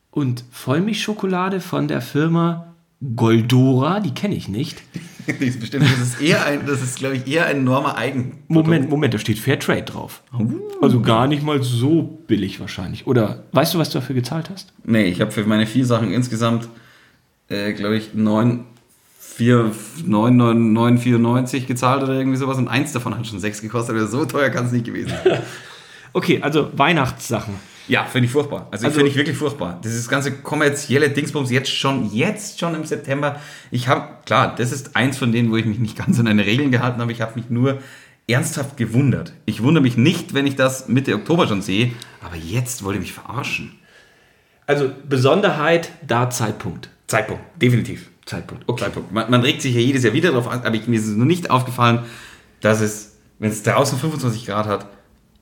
[0.09, 2.73] und Vollmilchschokolade von der Firma
[3.15, 4.81] Goldora, die kenne ich nicht.
[5.27, 8.43] Das ist bestimmt, das ist eher ein, das ist, glaube ich, eher ein enormer Eigen.
[8.47, 10.23] Moment, Moment, da steht Fairtrade drauf.
[10.81, 13.07] Also gar nicht mal so billig wahrscheinlich.
[13.07, 14.73] Oder weißt du, was du dafür gezahlt hast?
[14.83, 16.67] Nee, ich habe für meine vier Sachen insgesamt,
[17.49, 18.65] äh, glaube ich, 9,
[19.19, 19.71] 4,
[20.05, 23.95] 9, 9, 9,94 gezahlt oder irgendwie sowas und eins davon hat schon 6 gekostet.
[23.95, 25.41] Also so teuer kann es nicht gewesen sein.
[26.13, 27.53] Okay, also Weihnachtssachen.
[27.87, 28.67] Ja, finde ich furchtbar.
[28.71, 29.79] Also, Also- finde ich wirklich furchtbar.
[29.83, 33.39] Dieses ganze kommerzielle Dingsbums jetzt schon, jetzt schon im September.
[33.71, 36.45] Ich habe, klar, das ist eins von denen, wo ich mich nicht ganz an eine
[36.45, 37.11] Regeln gehalten habe.
[37.11, 37.79] Ich habe mich nur
[38.27, 39.33] ernsthaft gewundert.
[39.45, 41.91] Ich wundere mich nicht, wenn ich das Mitte Oktober schon sehe,
[42.23, 43.71] aber jetzt wollte ich mich verarschen.
[44.67, 46.89] Also Besonderheit, da Zeitpunkt.
[47.07, 48.09] Zeitpunkt, definitiv.
[48.25, 48.63] Zeitpunkt.
[48.67, 48.83] Okay.
[48.85, 49.11] Zeitpunkt.
[49.11, 51.15] Man, man regt sich ja jedes Jahr wieder drauf an, aber ich, mir ist es
[51.15, 51.99] nur nicht aufgefallen,
[52.61, 54.87] dass es, wenn es draußen 25 Grad hat,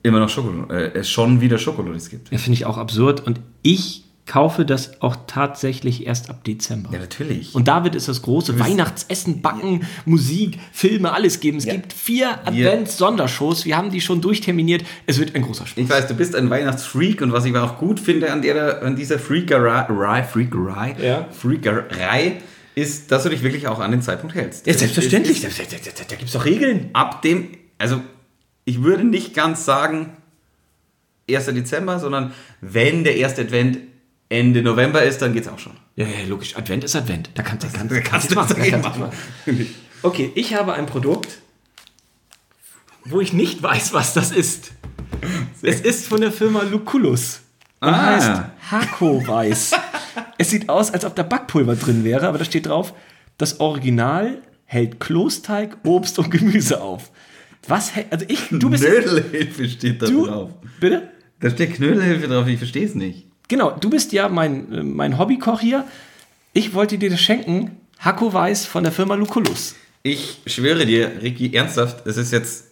[0.02, 2.30] immer noch Schokol äh, es schon wieder Schokoloris gibt.
[2.32, 3.26] Ja, finde ich auch absurd.
[3.26, 6.90] Und ich kaufe das auch tatsächlich erst ab Dezember.
[6.92, 7.52] Ja, natürlich.
[7.54, 11.58] Und da wird es das große Weihnachtsessen, Backen, Musik, Filme, alles geben.
[11.58, 11.72] Es Ja.
[11.72, 13.64] gibt vier Advents-Sondershows.
[13.64, 14.84] Wir haben die schon durchterminiert.
[15.06, 15.82] Es wird ein großer Spaß.
[15.82, 18.94] Ich weiß, du bist ein Weihnachtsfreak und was ich auch gut finde an, der, an
[18.96, 21.26] dieser Freakerei, Freakerei, Ja.
[21.32, 22.36] Freakerei
[22.74, 24.66] ist, dass du dich wirklich auch an den Zeitpunkt hältst.
[24.66, 25.40] Ja, selbstverständlich.
[25.40, 26.90] Da, ist- da, da, da gibt es doch Regeln.
[26.92, 28.00] Ab dem, also
[28.70, 30.16] ich würde nicht ganz sagen
[31.28, 31.46] 1.
[31.46, 33.78] Dezember, sondern wenn der erste Advent
[34.28, 35.72] Ende November ist, dann geht's auch schon.
[35.96, 36.56] Ja, ja, logisch.
[36.56, 37.30] Advent ist Advent.
[37.34, 39.10] Da kannst, kannst, Da kannst du das da kannst machen.
[40.02, 41.38] Okay, ich habe ein Produkt,
[43.04, 44.70] wo ich nicht weiß, was das ist.
[45.62, 47.40] Es ist von der Firma Lucullus
[47.80, 48.06] und Ah.
[48.06, 48.30] heißt
[48.70, 49.72] Hako Weiß.
[50.38, 52.94] es sieht aus, als ob da Backpulver drin wäre, aber da steht drauf,
[53.36, 57.10] das Original hält Klosteig, Obst und Gemüse auf.
[57.68, 60.50] Was also ich, du bist, Knödelhilfe steht da du, drauf.
[60.80, 61.08] bitte?
[61.40, 63.26] Da steht Knödelhilfe drauf, ich verstehe es nicht.
[63.48, 65.84] Genau, du bist ja mein, äh, mein Hobbykoch hier.
[66.52, 69.74] Ich wollte dir das schenken, Hako Weiß von der Firma Lucullus.
[70.02, 72.64] Ich schwöre dir, Ricky, ernsthaft, es ist jetzt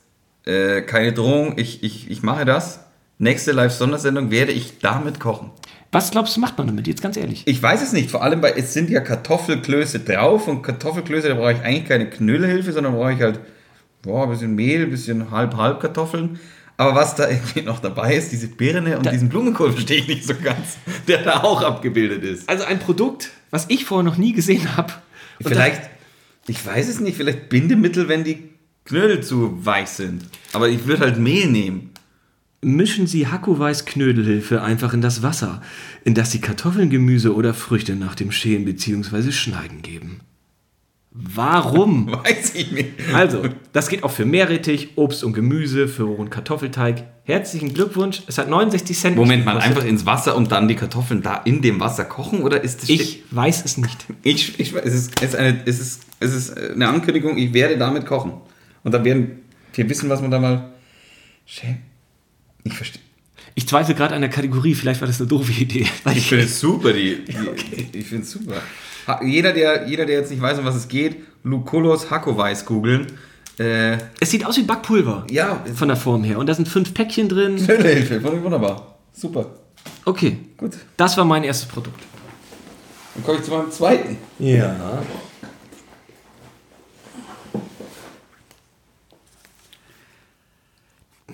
[0.47, 2.81] äh, keine Drohung, ich, ich, ich mache das.
[3.19, 5.51] Nächste Live-Sondersendung werde ich damit kochen.
[5.91, 6.87] Was glaubst du, macht man damit?
[6.87, 7.43] Jetzt ganz ehrlich.
[7.47, 11.35] Ich weiß es nicht, vor allem, weil es sind ja Kartoffelklöße drauf und Kartoffelklöße, da
[11.35, 13.41] brauche ich eigentlich keine Knödelhilfe, sondern brauche ich halt
[14.03, 16.39] boah, ein bisschen Mehl, ein bisschen halb-halb Kartoffeln.
[16.77, 20.07] Aber was da irgendwie noch dabei ist, diese Birne und Da- diesen Blumenkohl verstehe ich
[20.09, 20.77] nicht so ganz,
[21.09, 22.49] der da auch abgebildet ist.
[22.49, 24.93] Also ein Produkt, was ich vorher noch nie gesehen habe.
[25.41, 25.83] Vielleicht,
[26.47, 28.51] ich weiß es nicht, vielleicht Bindemittel, wenn die
[28.85, 30.25] Knödel zu weich sind.
[30.53, 31.91] Aber ich würde halt Mehl nehmen.
[32.61, 35.63] Mischen Sie Hako-Weiß Knödelhilfe einfach in das Wasser,
[36.05, 39.31] in das Sie Kartoffeln, Gemüse oder Früchte nach dem Schälen bzw.
[39.31, 40.21] Schneiden geben.
[41.11, 42.07] Warum?
[42.25, 42.91] Weiß ich nicht.
[43.13, 43.43] Also,
[43.73, 47.05] das geht auch für Meerrettich, Obst und Gemüse, für rohen Kartoffelteig.
[47.25, 48.23] Herzlichen Glückwunsch.
[48.27, 49.17] Es hat 69 Cent.
[49.17, 52.43] Moment mal, einfach ins Wasser und dann die Kartoffeln da in dem Wasser kochen?
[52.43, 54.07] Oder ist das Ich weiß es nicht.
[54.23, 57.77] Ich, ich, es, ist, es, ist eine, es, ist, es ist eine Ankündigung, ich werde
[57.79, 58.33] damit kochen.
[58.85, 59.41] Und dann werden
[59.75, 60.73] wir wissen, was man da mal.
[61.49, 61.77] Schä-
[62.65, 63.03] Ich verstehe.
[63.55, 64.75] Ich zweifle gerade an der Kategorie.
[64.75, 65.87] Vielleicht war das eine doofe Idee.
[66.15, 67.35] Ich finde es super, die, die
[67.99, 68.63] ich finde es super.
[69.25, 73.07] Jeder der, jeder, der jetzt nicht weiß, um was es geht, Lucullus Hackovais googeln.
[73.59, 75.27] Äh, es sieht aus wie Backpulver.
[75.31, 76.39] ja, Von der Form her.
[76.39, 77.57] Und da sind fünf Päckchen drin.
[77.67, 78.99] Hilfe, wunderbar.
[79.13, 79.47] Super.
[80.05, 80.39] Okay.
[80.57, 80.73] Gut.
[80.97, 82.01] Das war mein erstes Produkt.
[83.15, 84.17] Dann komme ich zu meinem zweiten.
[84.39, 84.77] Ja.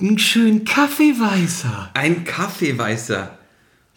[0.00, 1.90] Einen schönen Kaffeeweißer.
[1.94, 3.33] Ein Kaffeeweißer.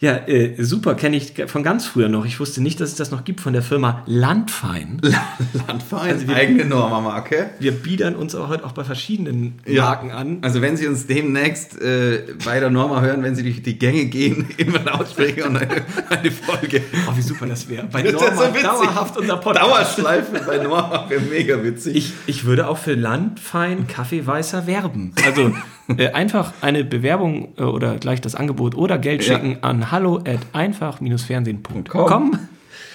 [0.00, 2.24] Ja, äh, super, kenne ich von ganz früher noch.
[2.24, 5.00] Ich wusste nicht, dass es das noch gibt von der Firma Landfein.
[5.66, 7.50] Landverein, Also wir- eigene Norma-Marke.
[7.58, 9.82] Wir biedern uns auch heute auch bei verschiedenen Ja.
[9.86, 10.38] Marken an.
[10.42, 14.04] Also wenn Sie uns demnächst äh, bei der Norma hören, wenn Sie durch die Gänge
[14.04, 16.80] gehen, immer Lautsprecher und eine, eine Folge.
[17.08, 17.88] Oh, wie super das wäre.
[17.90, 19.66] Bei Norma so dauerhaft unser Podcast.
[19.68, 21.96] Dauerschleife bei Norma wäre mega witzig.
[21.96, 25.12] Ich, ich würde auch für Landfein Kaffeeweißer werben.
[25.26, 25.52] Also
[25.96, 29.34] äh, einfach eine Bewerbung äh, oder gleich das Angebot oder Geld Ja.
[29.34, 31.84] schicken an hallo at einfach-fernsehen.com.
[32.06, 32.38] Komm.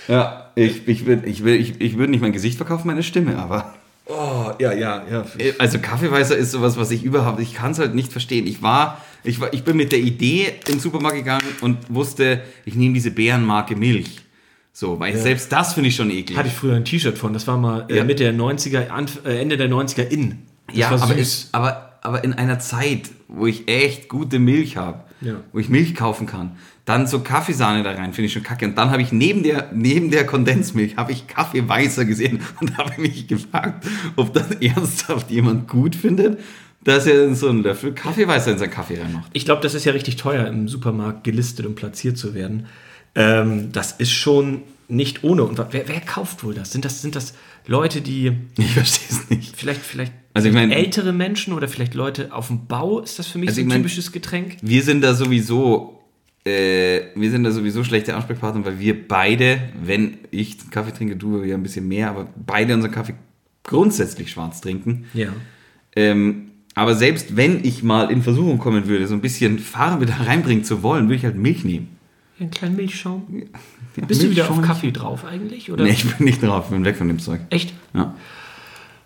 [0.08, 3.74] ja, ich, ich würde ich ich, ich würd nicht mein Gesicht verkaufen, meine Stimme, aber.
[4.06, 5.26] Oh, ja, ja, ja.
[5.38, 8.46] Äh, Also Kaffeeweißer ist sowas, was ich überhaupt, ich kann es halt nicht verstehen.
[8.48, 12.42] Ich war, ich war, ich bin mit der Idee in den Supermarkt gegangen und wusste,
[12.66, 14.20] ich nehme diese Bärenmarke Milch.
[14.74, 16.38] So, weil selbst das finde ich schon eklig.
[16.38, 17.32] Hatte ich früher ein T-Shirt von.
[17.32, 18.04] Das war mal äh, Ja.
[18.04, 20.40] Mitte der 90er, Anf äh, Ende der 90er in.
[20.68, 24.78] Das ja, war aber, ich, aber, aber in einer Zeit, wo ich echt gute Milch
[24.78, 25.36] habe, Ja.
[25.54, 28.66] wo ich Milch kaufen kann, dann so Kaffeesahne da rein, finde ich schon kacke.
[28.66, 33.00] Und dann habe ich neben der, neben der Kondensmilch, habe ich Kaffeeweißer gesehen und habe
[33.02, 33.86] mich gefragt,
[34.18, 36.39] ob das ernsthaft jemand gut findet,
[36.84, 39.30] dass er so einen Löffel Kaffeeweißer in seinen Kaffee reinmacht.
[39.32, 42.66] Ich glaube, das ist ja richtig teuer, im Supermarkt gelistet und platziert zu werden.
[43.16, 45.44] Ähm, das ist schon nicht ohne.
[45.44, 46.72] Und wer, wer kauft wohl das?
[46.74, 47.34] Sind das, sind das
[47.67, 49.56] Leute, die Ich verstehe es nicht.
[49.56, 52.99] vielleicht, vielleicht Also ich mein- ältere Menschen oder vielleicht Leute auf dem Bau?
[52.99, 54.58] Ist das für mich Also so ich ein mein- typisches Getränk?
[54.62, 56.02] Wir sind da sowieso,
[56.45, 61.43] äh, wir sind da sowieso schlechte Ansprechpartner, weil wir beide, wenn ich Kaffee trinke, du
[61.43, 63.13] ja ein bisschen mehr, aber beide unseren Kaffee
[63.63, 65.06] grundsätzlich schwarz trinken.
[65.13, 65.30] Ja.
[65.95, 70.15] Ähm, aber selbst wenn ich mal in Versuchung kommen würde, so ein bisschen Farbe da
[70.15, 71.88] reinbringen zu wollen, würde ich halt Milch nehmen.
[72.39, 73.23] Einen kleinen Milchschaum.
[73.32, 73.45] Ja,
[73.96, 75.72] Bist du wieder auf Kaffee drauf eigentlich?
[75.72, 75.84] Oder?
[75.84, 77.42] Nee, ich bin nicht drauf, bin weg von dem Zeug.
[77.50, 77.74] Echt?
[77.94, 78.14] Ja.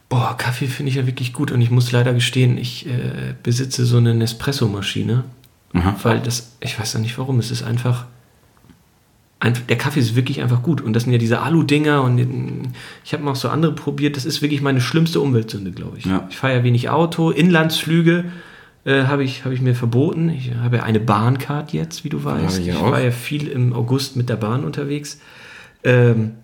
[0.10, 3.86] Boah, Kaffee finde ich ja wirklich gut und ich muss leider gestehen, ich äh, besitze
[3.86, 5.26] so eine Nespresso-Maschine,
[6.02, 8.06] weil das, ich weiß ja nicht warum, es ist einfach,
[9.42, 12.72] einfach, der Kaffee ist wirklich einfach gut und das sind ja diese Alu-Dinger und
[13.04, 16.06] ich habe mal auch so andere probiert, das ist wirklich meine schlimmste Umweltsünde, glaube ich.
[16.06, 16.26] Ja.
[16.30, 18.32] Ich fahre ja wenig Auto, Inlandsflüge
[18.88, 22.24] äh, habe ich, hab ich mir verboten, ich habe ja eine Bahncard jetzt, wie du
[22.24, 22.92] weißt, ich ja ich auch.
[22.92, 25.20] war ja viel im August mit der Bahn unterwegs.
[25.84, 26.36] Ähm,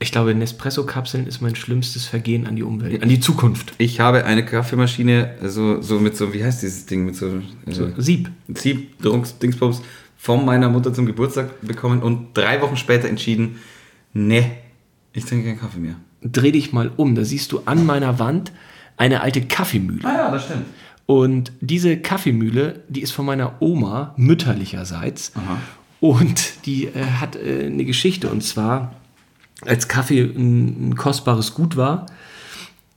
[0.00, 3.74] ich glaube, Nespresso-Kapseln ist mein schlimmstes Vergehen an die Umwelt, an die Zukunft.
[3.78, 7.72] Ich habe eine Kaffeemaschine, so, so mit so, wie heißt dieses Ding, mit so, äh,
[7.72, 8.28] So, Sieb.
[8.52, 9.80] Sieb-Dingsbums
[10.16, 13.60] von meiner Mutter zum Geburtstag bekommen und drei Wochen später entschieden,
[14.12, 14.50] ne,
[15.12, 15.94] ich trinke keinen Kaffee mehr.
[16.22, 18.50] Dreh dich mal um, da siehst du an meiner Wand
[18.96, 20.00] eine alte Kaffeemühle.
[20.04, 20.64] Ah ja, das stimmt.
[21.06, 25.32] Und diese Kaffeemühle, die ist von meiner Oma mütterlicherseits.
[25.36, 25.58] Aha.
[26.00, 28.30] Und die äh, hat äh, eine Geschichte.
[28.30, 28.94] Und zwar,
[29.62, 32.06] als Kaffee ein, ein kostbares Gut war,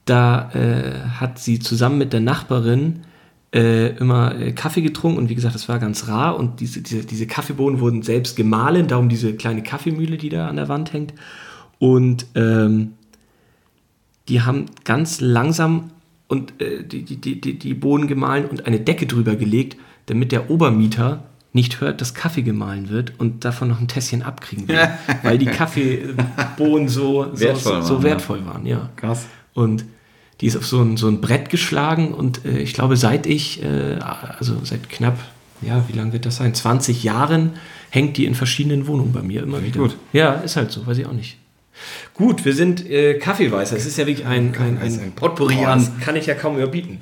[0.06, 3.02] da äh, hat sie zusammen mit der Nachbarin
[3.54, 5.18] äh, immer äh, Kaffee getrunken.
[5.18, 6.38] Und wie gesagt, das war ganz rar.
[6.38, 8.88] Und diese, diese, diese Kaffeebohnen wurden selbst gemahlen.
[8.88, 11.14] Darum diese kleine Kaffeemühle, die da an der Wand hängt.
[11.80, 12.94] Und ähm,
[14.30, 15.92] die haben ganz langsam
[16.28, 20.50] und äh, die, die, die, die, Bohnen gemahlen und eine Decke drüber gelegt, damit der
[20.50, 24.78] Obermieter nicht hört, dass Kaffee gemahlen wird und davon noch ein Tässchen abkriegen will.
[25.24, 28.90] weil die Kaffeebohnen so, so, Wertvoll so waren, wertvoll waren, ja.
[28.96, 29.28] Krass.
[29.54, 29.86] Und
[30.42, 33.64] die ist auf so ein, so ein Brett geschlagen und äh, ich glaube, seit ich,
[33.64, 33.98] äh,
[34.38, 35.18] also seit knapp,
[35.62, 36.54] ja, wie lange wird das sein?
[36.54, 37.54] 20 Jahren
[37.90, 39.82] hängt die in verschiedenen Wohnungen bei mir immer wieder.
[39.82, 39.98] gut.
[40.14, 41.38] Ja, ist halt so, weiß ich auch nicht.
[42.14, 43.76] Gut, wir sind äh, Kaffeeweißer.
[43.78, 46.58] Es ist ja wirklich ein, ein, ein, ein Potpourri an- Das kann ich ja kaum
[46.58, 47.00] überbieten.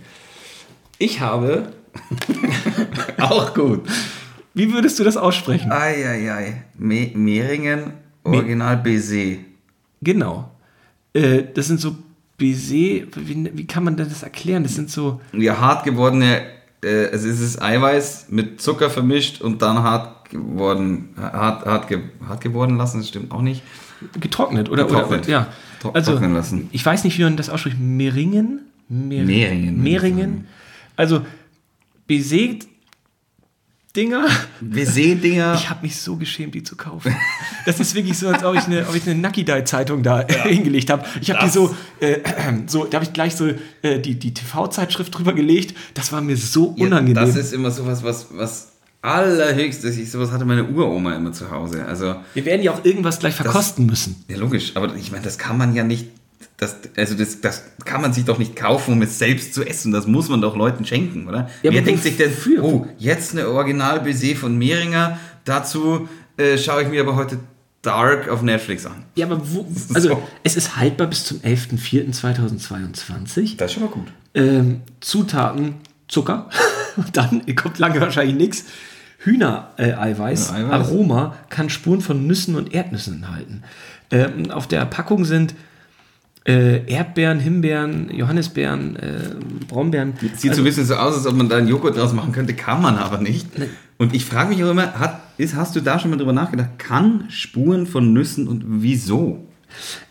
[0.98, 1.74] Ich habe,
[3.20, 3.82] Auch gut.
[4.54, 5.72] wie würdest du das aussprechen?
[5.72, 6.64] Eieiei.
[6.78, 9.38] Me Mehringen, Original Baiser.
[10.02, 10.52] Genau.
[11.14, 11.96] Äh, das sind so
[12.38, 14.64] Baiser, wie, wie kann man denn das erklären?
[14.64, 16.42] Das sind so, Ja, hart gewordene,
[16.84, 22.00] äh, also es ist Eiweiß mit Zucker vermischt und dann hart geworden, hart, hart, ge,
[22.28, 23.62] hart geworden lassen, das stimmt auch nicht.
[24.20, 25.22] Getrocknet oder Getrocknet.
[25.22, 25.48] oder ja.
[25.82, 26.70] Tro- also trocknen lassen.
[26.72, 27.78] ich weiß nicht wie man das ausspricht.
[27.80, 28.62] Meringen?
[28.88, 30.48] Mer Mehringen, würde ich Mehringen
[30.96, 31.22] also
[32.08, 32.60] Baiser
[33.96, 34.28] Dinger
[34.60, 35.54] Baiser-Dinger.
[35.56, 37.16] ich habe mich so geschämt die zu kaufen.
[37.66, 40.90] Das ist wirklich so als ob ich eine ob ich eine Nakidai Zeitung da hingelegt
[40.90, 42.18] habe ich habe die so äh,
[42.68, 43.48] so da habe ich gleich so
[43.82, 45.76] äh, die die TV Zeitschrift drüber gelegt.
[45.94, 48.74] Das war mir so unangenehm Ja, das ist immer sowas, was, was
[49.06, 51.86] allerhöchstes, ich, sowas hatte meine Uroma immer zu Hause.
[51.86, 55.38] Also, wir werden ja auch irgendwas gleich verkosten müssen ja logisch, aber ich meine, das
[55.38, 56.08] kann man ja nicht,
[56.58, 59.92] das, also das, das kann man sich doch nicht kaufen, um es selbst zu essen.
[59.92, 61.50] Das muss man doch Leuten schenken, oder?
[61.64, 62.64] Ja, Wer denkt sich denn, wofür?
[62.64, 67.40] oh, jetzt eine Original-Baiser von Mehringer, dazu äh, schaue ich mir aber heute
[67.82, 69.04] Dark auf Netflix an.
[69.16, 70.22] ja aber wo, also So.
[70.44, 74.08] es ist haltbar bis zum 11.04.2022 Das ist schon mal gut.
[74.34, 75.76] ähm, Zutaten
[76.08, 76.50] Zucker,
[77.14, 78.66] dann kommt lange wahrscheinlich nichts.
[79.26, 80.72] Hühnereiweiß, Eiweiß.
[80.72, 83.64] Aroma, kann Spuren von Nüssen und Erdnüssen enthalten.
[84.12, 85.56] Ähm, auf der Packung sind
[86.48, 89.20] äh, Erdbeeren, Himbeeren, Johannisbeeren, äh,
[89.68, 90.14] Brombeeren.
[90.36, 92.54] Sieht so ein bisschen so aus, als ob man da einen Joghurt draus machen könnte,
[92.54, 93.48] kann man aber nicht.
[93.98, 96.78] Und ich frage mich auch immer, hat, ist, hast du da schon mal drüber nachgedacht,
[96.78, 99.48] kann Spuren von Nüssen und wieso?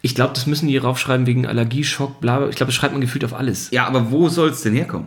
[0.02, 2.38] Ich glaube, das müssen die raufschreiben wegen Allergieschock, bla.
[2.38, 2.48] bla.
[2.48, 3.70] Ich glaube, das schreibt man gefühlt auf alles.
[3.70, 5.06] Ja, aber wo soll es denn herkommen?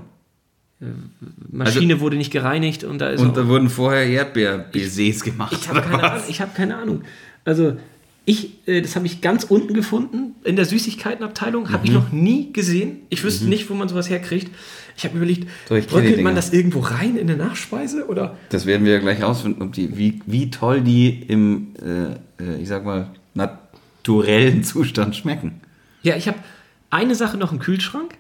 [1.52, 5.58] Maschine wurde nicht gereinigt und da ist Und da wurden vorher Erdbeer-Baisers gemacht.
[5.60, 6.04] Ich habe keine?
[6.04, 7.02] Ahnung, ich hab keine Ahnung.
[7.46, 7.78] Also,
[8.26, 11.72] ich, äh, das habe ich ganz unten gefunden, in der Süßigkeitenabteilung.
[11.72, 11.98] Habe ich Mhm.
[11.98, 12.98] noch nie gesehen.
[13.10, 14.52] Ich wüsste nicht, wo man sowas herkriegt.
[14.98, 18.08] Ich habe überlegt, ich bröckelt man das irgendwo rein in eine Nachspeise?
[18.08, 18.36] Oder?
[18.50, 22.62] Das werden wir ja gleich rausfinden, ob die, wie, wie toll die im, äh, äh,
[22.62, 25.62] ich sag mal, naturellen Zustand schmecken.
[26.04, 26.38] Ja, ich habe
[26.90, 28.16] eine Sache noch im Kühlschrank.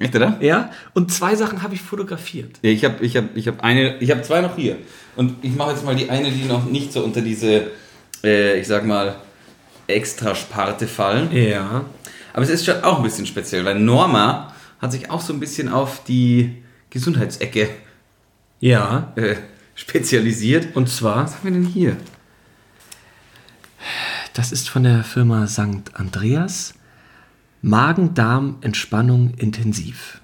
[0.00, 0.38] Echt, oder?
[0.40, 2.58] Ja, und zwei Sachen habe ich fotografiert.
[2.62, 4.78] Ja, ich habe ich hab, ich hab eine, ich habe zwei noch hier.
[5.14, 7.70] Und ich mache jetzt mal die eine, die noch nicht so unter diese,
[8.24, 9.16] äh, ich sag mal,
[9.86, 11.30] Extrasparte fallen.
[11.36, 11.84] Ja.
[12.32, 15.40] Aber es ist schon auch ein bisschen speziell, weil Norma hat sich auch so ein
[15.40, 17.68] bisschen auf die Gesundheitsecke
[18.60, 19.12] Ja.
[19.16, 19.36] äh,
[19.74, 20.74] spezialisiert.
[20.74, 21.96] Und zwar Was haben wir denn hier?
[24.32, 25.94] Das ist von der Firma St.
[25.94, 26.74] Andreas.
[27.62, 30.20] Magen-Darm-Entspannung intensiv.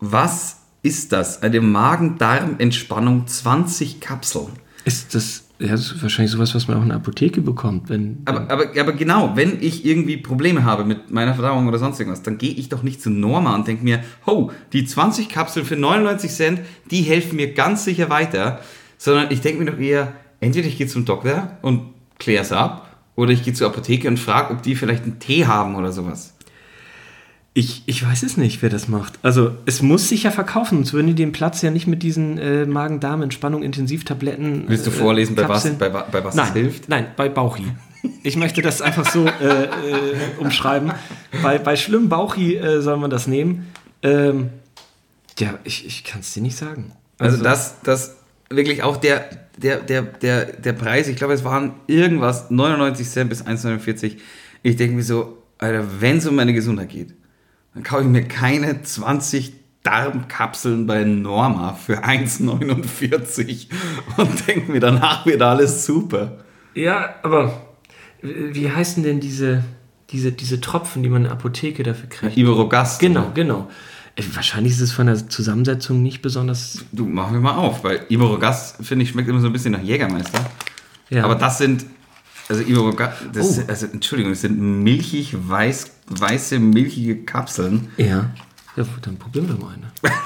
[0.00, 1.42] Was ist das?
[1.42, 4.48] Eine Magen-Darm-Entspannung 20 Kapseln.
[4.84, 8.22] Ist das, ja, das ist wahrscheinlich sowas, was man auch in der Apotheke bekommt, wenn.
[8.24, 12.22] Aber, aber, aber genau, wenn ich irgendwie Probleme habe mit meiner Verdauung oder sonst irgendwas,
[12.22, 15.76] dann gehe ich doch nicht zu Norma und denke mir, ho, die 20 Kapseln für
[15.76, 16.60] 99 Cent,
[16.90, 18.60] die helfen mir ganz sicher weiter.
[18.98, 21.82] Sondern ich denke mir doch eher, entweder ich gehe zum Doktor und
[22.18, 25.46] kläre es ab, oder ich gehe zur Apotheke und frage, ob die vielleicht einen Tee
[25.46, 26.33] haben oder sowas.
[27.56, 29.20] Ich, ich weiß es nicht, wer das macht.
[29.22, 32.36] Also es muss sich ja verkaufen, sonst würden die den Platz ja nicht mit diesen
[32.36, 34.64] äh, Magen-Darm-Entspannung-Intensivtabletten.
[34.66, 36.88] Willst du äh, vorlesen, bei was, bei, bei was nein, es hilft?
[36.88, 37.66] Nein, bei Bauchi.
[38.24, 39.68] Ich möchte das einfach so äh, äh,
[40.38, 40.92] umschreiben.
[41.42, 43.68] Bei, bei schlimmem Bauchi äh, soll man das nehmen.
[44.02, 44.50] Ähm,
[45.38, 46.92] ja, ich, ich kann es dir nicht sagen.
[47.18, 48.16] Also, das, das
[48.50, 53.30] wirklich auch der, der, der, der, der Preis, ich glaube, es waren irgendwas 99 Cent
[53.30, 54.16] bis 1,49.
[54.64, 57.14] Ich denke mir so, Alter, wenn es um meine Gesundheit geht,
[57.74, 63.66] dann kaufe ich mir keine 20 Darmkapseln bei Norma für 1,49
[64.16, 66.38] und denke mir, danach wird alles super.
[66.74, 67.66] Ja, aber
[68.22, 69.62] wie heißen denn diese,
[70.10, 72.36] diese, diese Tropfen, die man in der Apotheke dafür kriegt?
[72.36, 72.98] Iberogast.
[72.98, 73.68] Genau, genau.
[74.16, 76.84] Äh, Wahrscheinlich ist es von der Zusammensetzung nicht besonders.
[76.92, 79.82] Du, machen wir mal auf, weil Iberogast, finde ich, schmeckt immer so ein bisschen nach
[79.82, 80.40] Jägermeister.
[81.10, 81.24] Ja.
[81.24, 81.84] Aber das sind,
[82.48, 82.62] also
[83.32, 83.62] das, Oh.
[83.68, 87.88] also Entschuldigung, das sind milchig weiß, weiße, milchige Kapseln.
[87.96, 88.30] Ja.
[88.76, 89.92] Ja, dann probieren wir mal eine.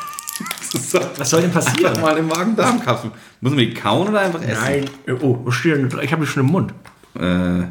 [0.70, 1.86] So, Was soll denn passieren?
[1.86, 3.10] Einfach mal eine Magen-Darm-Kapsel.
[3.40, 4.62] Muss man die kauen oder einfach essen?
[4.62, 4.84] Nein.
[5.22, 6.00] Oh, was steht denn?
[6.02, 6.72] Ich habe die schon im Mund.
[7.14, 7.68] Äh, warte,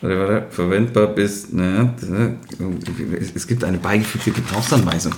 [0.00, 1.94] warte, verwendbar bis, ne,
[3.34, 5.14] es- gibt eine beigefügte Gebrauchsanweisung.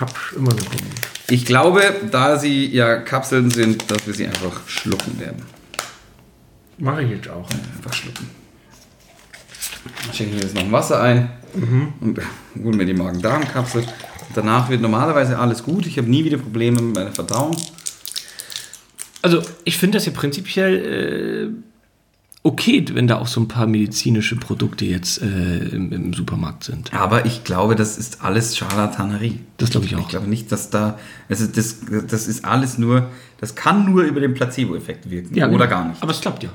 [0.00, 0.94] Hab immer noch im Mund.
[1.30, 5.42] Ich glaube, da sie ja Kapseln sind, dass wir sie einfach schlucken werden.
[6.78, 7.48] Mache ich jetzt auch.
[7.76, 8.26] Einfach schlucken.
[10.10, 11.30] Ich schenke mir jetzt noch Wasser ein
[12.00, 12.20] und
[12.62, 13.84] hole mir die Magen-Darm-Kapsel.
[14.34, 15.86] Danach wird normalerweise alles gut.
[15.86, 17.56] Ich habe nie wieder Probleme mit meiner Verdauung.
[19.22, 21.68] Also, ich finde das ja prinzipiell äh,
[22.42, 26.92] okay, wenn da auch so ein paar medizinische Produkte jetzt äh, im, im Supermarkt sind.
[26.94, 29.40] Aber ich glaube, das ist alles Scharlatanerie.
[29.56, 30.00] Das glaube ich auch.
[30.00, 30.98] Ich glaube nicht, dass da.
[31.28, 33.10] Also das, das ist alles nur.
[33.40, 35.34] Das kann nur über den Placebo-Effekt wirken.
[35.34, 35.66] oder genau.
[35.66, 36.02] gar nicht.
[36.02, 36.50] Aber es klappt ja.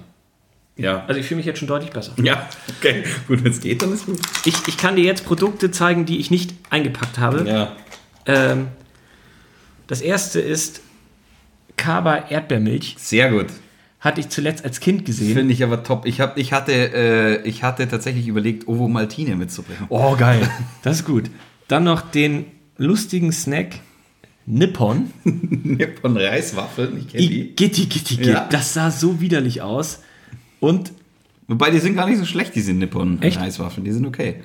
[0.76, 1.06] Ja.
[1.08, 2.14] Also, ich fühle mich jetzt schon deutlich besser.
[2.22, 3.04] Ja, okay.
[3.28, 4.20] Gut, wenn es geht, dann ist gut.
[4.46, 7.48] Ich, ich kann dir jetzt Produkte zeigen, die ich nicht eingepackt habe.
[7.48, 7.76] Ja.
[8.26, 8.68] Ähm,
[9.88, 10.82] das erste ist
[11.78, 12.96] Kaba Erdbeermilch.
[12.98, 13.48] Sehr gut.
[14.00, 15.34] Hatte ich zuletzt als Kind gesehen.
[15.34, 16.06] Finde ich aber top.
[16.06, 19.86] Ich, hab, ich, hatte, äh, ich hatte tatsächlich überlegt, Ovo Maltine mitzubringen.
[19.90, 20.50] Oh, geil.
[20.82, 21.30] Das ist gut.
[21.68, 22.46] Dann noch den
[22.78, 23.80] lustigen Snack
[24.46, 25.12] Nippon.
[26.02, 27.56] Von Reiswaffeln, ich kenne die.
[27.56, 28.32] Gitti, gitti, gitti.
[28.32, 28.48] Ja.
[28.50, 30.02] Das sah so widerlich aus.
[30.64, 30.94] Und,
[31.50, 33.38] Wobei, die sind gar nicht so schlecht, diese Nippon Echt?
[33.38, 33.84] Reiswaffeln.
[33.84, 34.44] Die sind okay.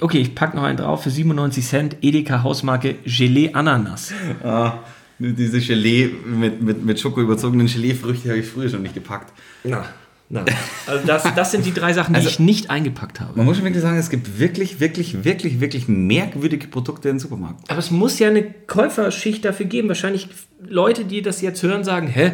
[0.00, 1.96] okay, ich packe noch einen drauf für 97 Cent.
[2.00, 4.12] Edeka Hausmarke Gelee Ananas.
[4.44, 4.74] Ah,
[5.18, 9.32] diese Gelee mit, mit, mit Schoko überzogenen Gelee-Früchte habe ich früher schon nicht gepackt.
[9.64, 9.84] Na,
[10.28, 10.44] na.
[10.86, 13.32] Also das, das sind die drei Sachen, die Also- ich nicht eingepackt habe.
[13.36, 17.68] Man muss schon wirklich sagen, es gibt wirklich, wirklich, wirklich, wirklich merkwürdige Produkte im Supermarkt.
[17.68, 19.88] Aber es muss ja eine Käuferschicht dafür geben.
[19.88, 20.28] Wahrscheinlich
[20.64, 22.32] Leute, die das jetzt hören, sagen, hä,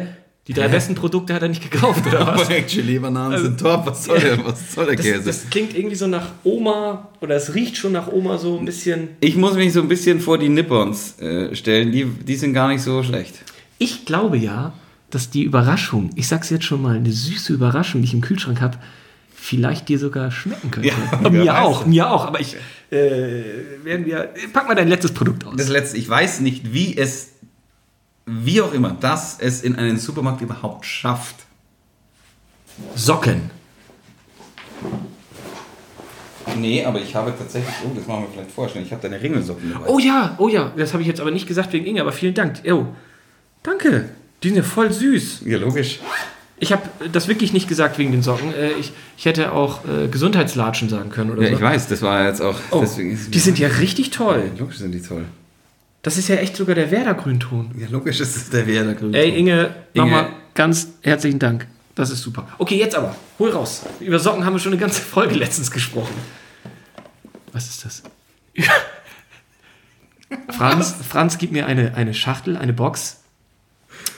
[0.49, 2.41] die drei besten Produkte hat er nicht gekauft, oder was?
[2.47, 3.85] Aber Gelee-Bananen sind top.
[3.85, 5.21] Was soll der, was soll der Das, Käse?
[5.23, 9.09] das klingt irgendwie so nach Oma, oder es riecht schon nach Oma so ein bisschen.
[9.21, 11.91] ich muss mich so ein bisschen vor die Nippons äh, stellen.
[11.91, 13.35] Die, die sind gar nicht so schlecht.
[13.77, 14.73] Ich glaube ja,
[15.11, 18.59] dass die Überraschung, ich sag's jetzt schon mal, eine süße Überraschung, die ich im Kühlschrank
[18.59, 18.77] habe,
[19.35, 20.89] vielleicht dir sogar schmecken könnte.
[20.89, 21.59] Ja, mir weiß.
[21.59, 22.25] auch, mir auch.
[22.25, 22.55] Aber ich,
[22.91, 23.43] äh,
[23.83, 25.53] werden wir, pack mal dein letztes Produkt aus.
[25.57, 27.29] Das letzte, ich weiß nicht, wie es,
[28.31, 31.35] wie auch immer, dass es in einen Supermarkt überhaupt schafft.
[32.95, 33.49] Socken.
[36.57, 39.21] Nee, aber ich habe tatsächlich, oh, das machen wir vielleicht vorher schon, ich habe deine
[39.21, 39.87] Ringelsocken dabei.
[39.87, 42.33] Oh ja, oh ja, das habe ich jetzt aber nicht gesagt wegen Inge, aber vielen
[42.33, 42.61] Dank.
[42.71, 42.85] Oh,
[43.63, 44.09] danke.
[44.43, 45.41] Die sind ja voll süß.
[45.45, 45.99] Ja, logisch.
[46.61, 48.53] Ich habe das wirklich nicht gesagt wegen den Socken.
[48.53, 51.55] Äh, Ich, ich hätte auch äh, Gesundheitslatschen sagen können oder Ja, so.
[51.55, 54.51] ich weiß, das war jetzt auch, Oh, deswegen ist die sind ja richtig toll.
[54.57, 55.25] logisch sind die toll.
[56.01, 57.71] Das ist ja echt sogar der Werder-Grünton.
[57.77, 59.13] Ja, logisch ist es der Werder Grün.
[59.13, 60.05] Ey, Inge, Inge.
[60.05, 61.67] nochmal ganz herzlichen Dank.
[61.95, 62.47] Das ist super.
[62.57, 63.15] Okay, jetzt aber.
[63.37, 63.83] Hol raus.
[63.99, 66.13] Über Socken haben wir schon eine ganze Folge letztens gesprochen.
[67.51, 68.03] Was ist das?
[70.49, 73.17] Franz, Franz gibt mir eine, eine Schachtel, eine Box.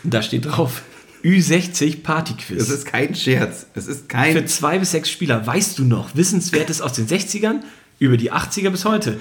[0.04, 0.84] Da steht drauf
[1.24, 2.60] Ü60 Partyquiz.
[2.60, 3.66] Das ist kein Scherz.
[3.74, 4.34] Es ist kein.
[4.34, 5.48] Für zwei bis sechs Spieler.
[5.48, 6.16] Weißt du noch?
[6.16, 7.62] Wissenswertes aus den 60ern
[7.98, 9.20] über die 80er bis heute.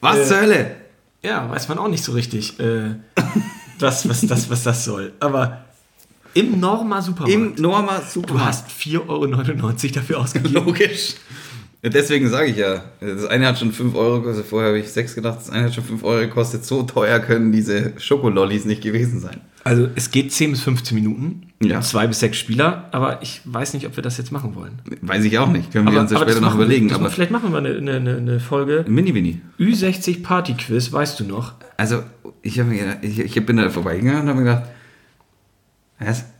[0.00, 0.76] was äh, zur Hölle?
[1.22, 2.94] Ja, weiß man auch nicht so richtig, äh,
[3.78, 5.12] was, was, das, was das soll.
[5.20, 5.64] Aber
[6.34, 7.34] Im Norma Supermarkt.
[7.34, 8.48] Im Norma du Supermarkt.
[8.48, 10.54] hast 4,99 Euro dafür ausgegeben.
[10.54, 11.14] Logisch.
[11.82, 15.14] Deswegen sage ich ja, das eine hat schon 5 Euro gekostet, vorher habe ich 6
[15.14, 16.64] gedacht, das eine hat schon 5 Euro gekostet.
[16.64, 19.40] So teuer können diese Schokolollis nicht gewesen sein.
[19.62, 21.80] Also es geht 10 bis 15 Minuten, Ja.
[21.82, 24.80] zwei bis sechs Spieler, aber ich weiß nicht, ob wir das jetzt machen wollen.
[25.02, 26.88] Weiß ich auch nicht, können wir uns ja später noch wir- überlegen.
[26.88, 29.40] das Aber vielleicht machen wir eine, eine, eine, Folge Mini-Mini.
[29.58, 31.54] Ü60 Party Quiz, weißt du noch?
[31.76, 32.02] Also,
[32.42, 34.70] ich, gedacht, ich, ich bin da vorbeigegangen und habe mir gedacht,
[35.98, 36.24] was?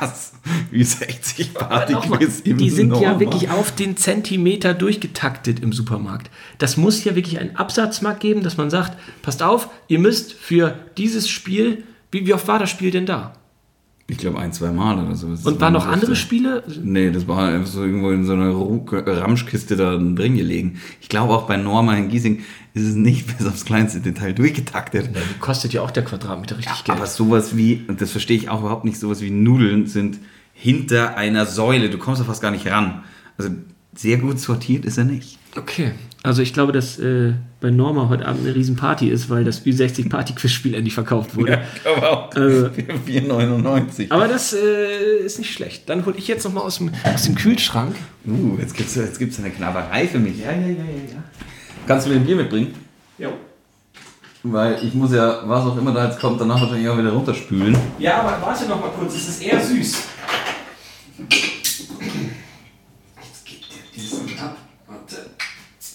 [0.00, 0.32] Was?
[0.70, 3.20] Wie 60 Party-Quiz im die sind ja Norma?
[3.20, 6.30] wirklich auf den Zentimeter durchgetaktet im Supermarkt.
[6.58, 10.76] Das muss ja wirklich einen Absatzmarkt geben, dass man sagt, passt auf, ihr müsst für
[10.96, 13.32] dieses Spiel, wie, wie oft war das Spiel denn da?
[14.10, 15.28] Ich glaube ein, zwei Mal oder so.
[15.28, 16.64] Das Und waren noch andere Spiele?
[16.82, 20.80] Nee, das war einfach so irgendwo in so einer Ramschkiste da drin gelegen.
[21.00, 22.40] Ich glaube auch bei Norma in Giesing
[22.74, 25.10] ist es nicht bis aufs kleinste Detail durchgetaktet.
[25.14, 26.98] Ja, kostet ja auch der Quadratmeter richtig Geld.
[26.98, 30.18] Aber sowas wie, und das verstehe ich auch überhaupt nicht, sowas wie Nudeln sind
[30.54, 31.88] hinter einer Säule.
[31.88, 33.04] Du kommst da fast gar nicht ran.
[33.38, 33.50] Also
[33.94, 35.38] sehr gut sortiert ist er nicht.
[35.56, 39.66] Okay, also ich glaube, dass äh, bei Norma heute Abend eine Riesenparty ist, weil das
[39.66, 41.60] Ü60 Party Quiz Spiel endlich verkauft wurde.
[41.84, 44.06] aber auch Also- 4,99.
[44.10, 45.88] Aber das äh, ist nicht schlecht.
[45.88, 47.96] Dann hole ich jetzt noch mal aus dem, aus dem Kühlschrank.
[48.26, 50.38] Uh, jetzt gibt es jetzt gibt's eine Knabberei für mich.
[50.38, 50.74] Ja, ja, ja, ja,
[51.14, 51.22] ja.
[51.86, 52.74] Kannst du mir ein Bier mitbringen?
[53.18, 53.30] Ja.
[54.42, 57.76] Weil ich muss ja, was auch immer da jetzt kommt, danach wahrscheinlich auch wieder runterspülen.
[57.98, 60.02] Ja, aber warte noch mal kurz, es ist eher süß.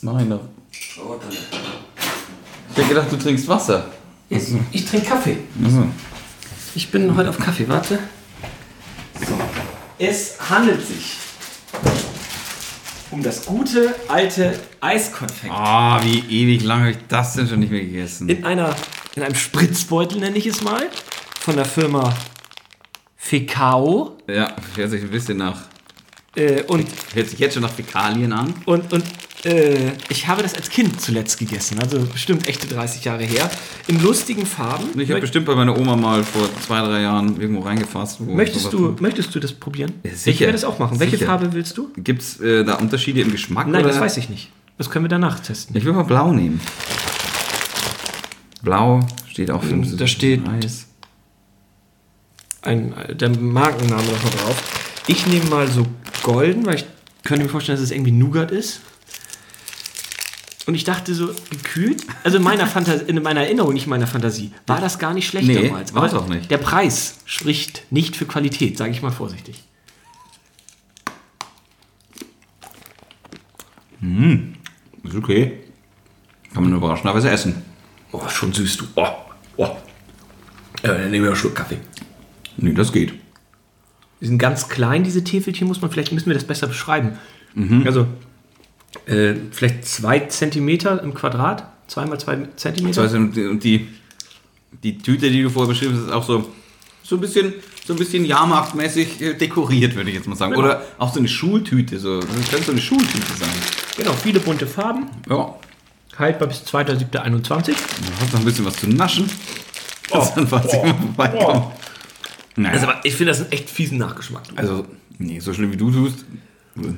[0.05, 0.41] Mach ich noch.
[0.71, 3.89] Ich hätte gedacht, du trinkst Wasser.
[4.29, 5.37] Jetzt, ich trinke Kaffee.
[5.65, 5.87] Achso.
[6.75, 7.97] Ich bin heute auf Kaffee, warte.
[9.19, 9.33] So.
[9.97, 11.17] Es handelt sich
[13.09, 15.51] um das gute alte Eiskonfekt.
[15.51, 18.29] Ah, wie ewig lang habe ich das denn schon nicht mehr gegessen?
[18.29, 18.75] In, einer,
[19.15, 20.87] in einem Spritzbeutel nenne ich es mal.
[21.39, 22.13] Von der Firma
[23.15, 24.19] Fekao.
[24.27, 25.63] Ja, hört sich ein bisschen nach.
[26.35, 28.53] Äh, und Hört sich jetzt schon nach Fäkalien an.
[28.65, 29.03] Und, und
[29.45, 33.49] äh, ich habe das als Kind zuletzt gegessen, also bestimmt echte 30 Jahre her.
[33.87, 34.99] In lustigen Farben.
[34.99, 38.19] Ich habe bestimmt bei meiner Oma mal vor zwei, drei Jahren irgendwo reingefasst.
[38.21, 39.93] Möchtest, du, möchtest du das probieren?
[40.03, 40.39] Ja, Ich sicher.
[40.41, 40.99] werde das auch machen.
[40.99, 41.27] Welche Sicher.
[41.27, 41.89] Farbe willst du?
[41.97, 43.67] Gibt's äh, da Unterschiede im Geschmack?
[43.67, 43.91] Nein, oder?
[43.93, 44.49] das weiß ich nicht.
[44.77, 45.77] Das können wir danach testen.
[45.77, 46.59] Ich will mal blau nehmen.
[48.61, 50.87] Blau steht auch für Da steht- Eis.
[52.61, 54.74] Ein, der Markenname noch drauf.
[55.07, 55.85] Ich nehme mal so
[56.23, 56.85] golden, weil ich
[57.23, 58.81] könnte mir vorstellen, dass es irgendwie Nougat ist.
[60.65, 64.07] Und ich dachte so, gekühlt, also in meiner, Fantas in meiner Erinnerung, nicht in meiner
[64.07, 65.93] Fantasie, war das gar nicht schlecht Nee, damals.
[65.93, 66.49] war's Aber auch nicht.
[66.49, 69.63] Der Preis spricht nicht für Qualität, sage ich mal vorsichtig.
[75.03, 75.59] Ist okay.
[76.53, 77.63] Kann man überraschenderweise essen.
[78.11, 78.85] Oh, schon süß, du.
[78.95, 79.07] Oh,
[79.57, 79.77] oh.
[80.83, 81.77] Ja, dann nehmen wir einen Schluck Kaffee.
[82.57, 83.13] Nee, das geht.
[84.25, 87.11] Die sind ganz klein, diese Täfelchen, muss man, vielleicht müssen wir das besser beschreiben.
[87.85, 88.07] Also,
[89.05, 93.03] äh, vielleicht zwei Zentimeter im Quadrat, zweimal zwei Zentimeter.
[93.03, 93.87] Das heißt, und die-
[94.83, 96.49] die, Tüte, die du vorher beschrieben hast, ist auch so,
[97.03, 97.53] so ein bisschen,
[97.85, 100.53] so ein bisschen Jahrmarktmäßig äh, dekoriert, würde ich jetzt mal sagen.
[100.53, 100.65] Genau.
[100.65, 101.99] Oder auch so eine Schultüte.
[101.99, 103.49] So, das könnte so eine Schultüte sein.
[103.95, 105.53] Genau, viele bunte Farben, Ja.
[106.17, 107.67] haltbar bis 2.7.21.
[107.75, 107.75] Du
[108.21, 109.29] hast noch ein bisschen was zu naschen.
[110.11, 111.73] Das dann fast immer vorbeikommt.
[112.55, 112.73] Naja.
[112.73, 114.47] Also, ich finde das einen echt fiesen Nachgeschmack.
[114.47, 114.55] du.
[114.55, 114.85] Also,
[115.17, 116.25] nee, so schlimm wie du tust,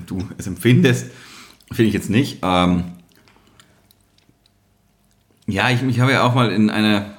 [0.06, 1.08] du es empfindest,
[1.72, 2.40] finde ich jetzt nicht.
[2.44, 2.84] Ähm,
[5.48, 7.18] ja, ich, ich habe ja auch mal in einer,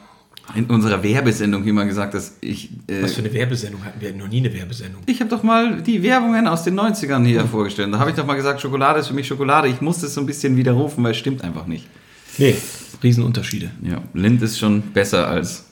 [0.54, 4.12] in unserer Werbesendung hier mal gesagt, dass ich, äh, Was für eine Werbesendung hatten wir?
[4.14, 5.02] Noch nie eine Werbesendung.
[5.06, 7.92] ich habe doch mal die Werbungen aus den 90ern hier vorgestellt.
[7.92, 9.68] Da habe ich doch mal gesagt, Schokolade ist für mich Schokolade.
[9.68, 11.86] Ich muss das so ein bisschen widerrufen, weil es stimmt einfach nicht.
[12.36, 12.56] Nee.
[13.02, 13.70] Riesenunterschiede.
[13.82, 15.64] Ja, Lind ist schon besser als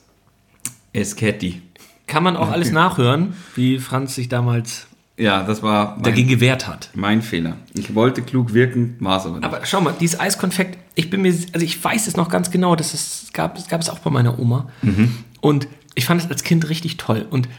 [0.93, 1.61] Esketti.
[2.07, 4.87] Kann man auch alles nachhören, wie Franz sich damals
[5.17, 6.89] Ja, das war mein, dagegen gewehrt hat.
[6.95, 7.57] mein Fehler.
[7.73, 9.45] Ich wollte klug wirken, war es aber nicht.
[9.45, 12.75] Aber schau mal, dieses Eiskonfekt, ich bin mir, also ich weiß es noch ganz genau,
[12.75, 14.69] dass es gab, es gab es auch bei meiner Oma.
[15.41, 17.25] Und ich fand es als Kind richtig toll.
[17.29, 17.49] Und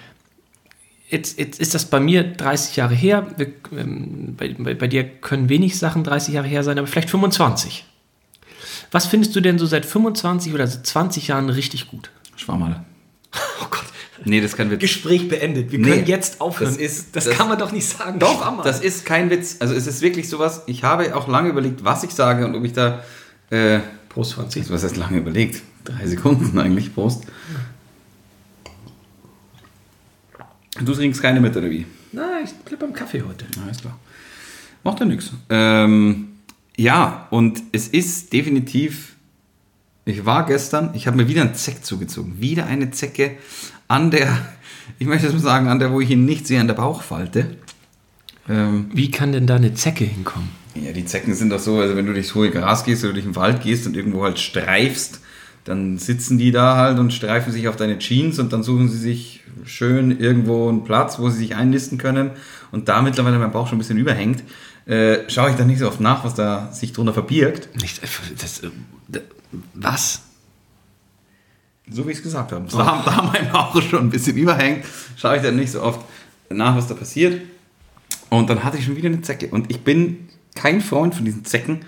[1.10, 3.26] jetzt, jetzt ist das bei mir 30 Jahre her.
[3.36, 7.10] Wir, ähm, bei, bei, bei dir können wenig Sachen 30 Jahre her sein, aber vielleicht
[7.10, 7.84] 25.
[8.90, 12.10] Was findest du denn so seit 25 oder seit 20 Jahren richtig gut?
[12.36, 12.80] Schwammerl.
[14.24, 14.76] Nee, das kann wir.
[14.76, 15.70] Gespräch beendet.
[15.72, 16.70] Wir Nee, können jetzt aufhören.
[16.72, 18.18] das ist- das, das- kann man doch nicht sagen.
[18.18, 18.64] Doch, Schwammerl.
[18.64, 19.56] das ist kein Witz.
[19.60, 20.62] Also es ist wirklich sowas.
[20.66, 23.02] Ich habe auch lange überlegt, was ich sage und ob ich da.
[23.50, 24.64] Äh, Prost, Franzi.
[24.68, 25.62] was heißt lange überlegt?
[25.84, 26.94] Drei Sekunden eigentlich.
[26.94, 27.24] Prost.
[30.80, 31.86] Du trinkst keine mit, oder wie?
[32.12, 33.46] Nein, ich bleib beim Kaffee heute.
[33.64, 33.98] Alles klar.
[34.84, 35.32] Macht ja nichts.
[35.50, 36.28] Ähm,
[36.76, 39.16] ja, und es ist definitiv.
[40.04, 42.40] Ich war gestern, ich habe mir wieder einen Zeck zugezogen.
[42.40, 43.32] Wieder eine Zecke
[43.88, 44.28] an der,
[44.98, 47.56] ich möchte jetzt mal sagen, an der, wo ich ihn nicht sehe, an der Bauchfalte.
[48.48, 50.48] Ähm, Wie kann denn da eine Zecke hinkommen?
[50.74, 53.24] ja, die Zecken sind doch so, also wenn du durchs hohe Gras gehst oder durch
[53.24, 55.20] den Wald gehst und irgendwo halt streifst,
[55.64, 58.96] dann sitzen die da halt und streifen sich auf deine Jeans und dann suchen sie
[58.98, 62.30] sich schön irgendwo einen Platz, wo sie sich einnisten können.
[62.70, 64.44] Und da mittlerweile mein Bauch schon ein bisschen überhängt,
[64.86, 67.68] äh, schaue ich da nicht so oft nach, was da sich drunter verbirgt.
[67.82, 68.00] Nicht,
[68.40, 68.68] das, äh,
[69.08, 69.20] d-
[69.74, 70.22] was?
[71.90, 72.66] So wie ich es gesagt habe.
[72.70, 74.84] Da, da mein Bauch schon ein bisschen überhängt,
[75.16, 76.00] schaue ich dann nicht so oft
[76.50, 77.40] nach, was da passiert.
[78.30, 79.48] Und dann hatte ich schon wieder eine Zecke.
[79.48, 81.80] Und ich bin kein Freund von diesen Zecken.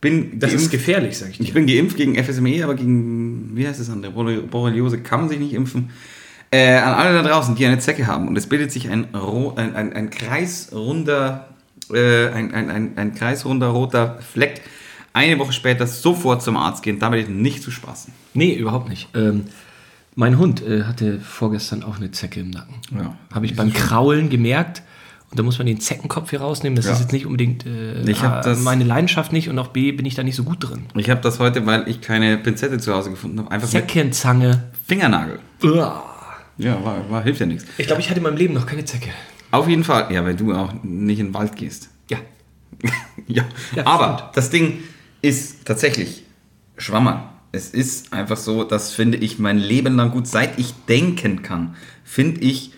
[0.00, 3.90] Bin geimpft- gefährlich, sag ich Ich bin geimpft gegen FSME, aber gegen, wie heißt das
[3.90, 5.90] andere, Borre- Borreliose kann man sich nicht impfen.
[6.52, 9.74] Äh, an alle da draußen, die eine Zecke haben und es bildet sich ein, ein,
[9.76, 11.48] ein, ein kreisrunder,
[11.92, 14.62] äh, ein, ein, ein, ein kreisrunder roter Fleck.
[15.12, 18.12] Eine Woche später sofort zum Arzt gehen, damit nicht zu spaßen.
[18.34, 19.08] Nee, überhaupt nicht.
[19.14, 19.44] Ähm,
[20.14, 22.74] mein Hund äh, hatte vorgestern auch eine Zecke im Nacken.
[22.96, 23.16] Ja.
[23.32, 24.82] Habe ich beim Kraulen gemerkt.
[25.30, 26.74] Und da muss man den Zeckenkopf hier rausnehmen.
[26.74, 26.92] Das Ja.
[26.92, 30.14] ist jetzt nicht unbedingt äh, A, das- meine Leidenschaft nicht und auch B bin ich
[30.16, 30.86] da nicht so gut drin.
[30.96, 34.64] Ich habe das heute, weil ich keine Pinzette zu Hause gefunden habe, einfach Zeckenzange.
[34.88, 35.38] Fingernagel.
[35.62, 36.02] Uah.
[36.58, 37.64] Ja, war, war, hilft ja nichts.
[37.78, 39.10] Ich glaube, ich hatte in meinem Leben noch keine Zecke.
[39.52, 41.88] Auf jeden Fall, ja, weil du auch nicht in den Wald gehst.
[42.10, 42.18] Ja.
[43.28, 43.44] ja.
[43.76, 44.30] Ja, aber stimmt.
[44.36, 44.78] das Ding
[45.22, 46.24] ist tatsächlich
[46.76, 47.22] Schwammerl.
[47.52, 50.26] Es ist einfach so, das finde ich mein Leben lang gut.
[50.26, 52.72] Seit ich denken kann, finde ich,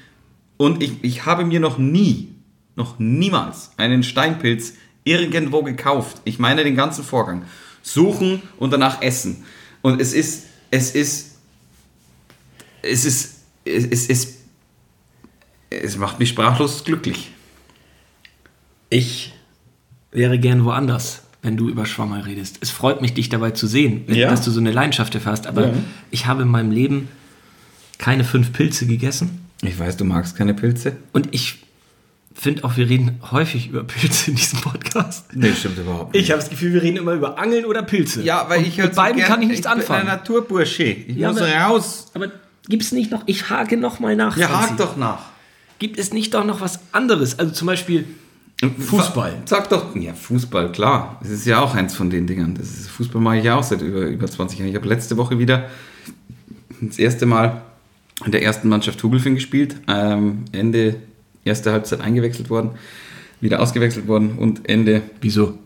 [0.57, 2.35] und ich, ich habe mir noch nie,
[2.75, 4.75] noch niemals einen Steinpilz
[5.05, 6.23] irgendwo gekauft.
[6.25, 7.45] Ich meine den ganzen Vorgang.
[7.83, 9.45] Suchen und danach essen.
[9.83, 11.37] Und es ist, es ist,
[12.81, 14.37] es ist, es ist, es,
[15.69, 17.33] es macht mich sprachlos glücklich.
[18.89, 19.35] Ich
[20.13, 22.59] wäre gern woanders, wenn du über Schwammerl redest.
[22.61, 24.31] Es freut mich, dich dabei zu sehen, Ja.
[24.31, 25.47] dass du so eine Leidenschaft dafür hast.
[25.47, 25.73] Aber Ja.
[26.11, 27.09] ich habe in meinem Leben
[27.99, 29.41] keine fünf Pilze gegessen.
[29.63, 30.97] Ich weiß, du magst keine Pilze.
[31.13, 31.59] Und ich
[32.35, 35.27] finde auch, wir reden häufig über Pilze in diesem Podcast.
[35.35, 38.23] Nee, stimmt überhaupt Ich habe das Gefühl, wir reden immer über Angeln oder Pilze.
[38.23, 40.03] Ja, weil Und ich mit so beiden gern- kann ich nichts ich anfangen.
[40.03, 40.85] bin ein Naturbursche.
[40.85, 42.07] Ich Ja, muss aber- raus.
[42.15, 42.29] Aber
[42.69, 44.37] gibt es nicht noch, ich hake noch mal nach.
[44.37, 45.27] Ja, hakt doch nach.
[45.79, 47.39] Gibt es nicht doch noch was anderes?
[47.39, 48.05] Also zum Beispiel
[48.71, 49.43] Fußball.
[49.45, 51.19] Sag doch, ja, Fußball, klar.
[51.21, 52.55] Das ist ja auch eins von den Dingern.
[52.55, 54.69] Das ist, Fußball mache ich ja auch seit über, über 20 Jahren.
[54.69, 55.69] Ich habe letzte Woche wieder
[56.81, 57.63] das erste Mal
[58.25, 59.77] in der ersten Mannschaft Hugelfing gespielt.
[59.89, 60.97] Ähm, Ende
[61.45, 62.71] erste Halbzeit eingewechselt worden,
[63.41, 65.59] wieder ausgewechselt worden und Ende, Wieso?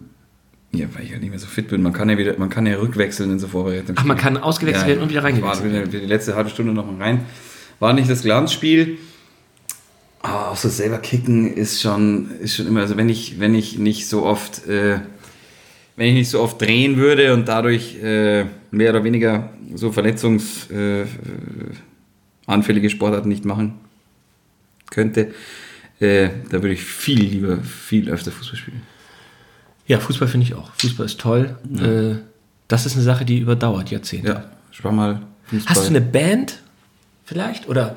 [0.73, 1.83] ja, weil ich halt nicht mehr so fit bin.
[1.83, 3.97] Man kann ja wieder, man kann ja rückwechseln in so Vorbereitungen.
[3.97, 6.73] Ach, man kann ausgewechselt werden und wieder reingewechselt War wieder, wieder die letzte halbe Stunde
[6.73, 7.21] noch mal rein.
[7.79, 8.99] War nicht das Glanzspiel.
[10.27, 13.79] Aber auch so selber kicken ist schon, ist schon immer, also wenn ich, wenn ich
[13.79, 14.99] nicht so oft, äh,
[15.95, 22.87] wenn ich nicht so oft drehen würde und dadurch äh, mehr oder weniger so verletzungsanfällige
[22.87, 23.75] äh, Sportarten nicht machen
[24.91, 25.33] könnte,
[26.01, 28.83] äh, da würde ich viel lieber, viel öfter Fußball spielen.
[29.87, 30.73] Ja, Fußball finde ich auch.
[30.75, 31.57] Fußball ist toll.
[31.79, 32.17] Äh,
[32.67, 34.29] das ist eine Sache, die überdauert Jahrzehnte.
[34.29, 35.77] Ja, spar mal Fußball.
[35.77, 36.59] Hast du eine Band
[37.25, 37.69] vielleicht?
[37.69, 37.97] Oder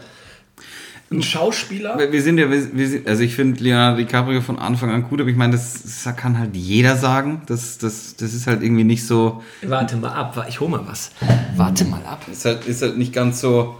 [1.11, 1.97] ein Schauspieler?
[2.11, 5.19] Wir sind ja, wir, wir sind, also ich finde Leonardo DiCaprio von Anfang an gut,
[5.19, 7.41] aber ich meine, das, das kann halt jeder sagen.
[7.47, 11.11] Das, das, das ist halt irgendwie nicht so, Warte mal ab, ich hole mal was.
[11.55, 12.21] Warte mal ab.
[12.31, 13.77] ist halt, ist halt nicht ganz so.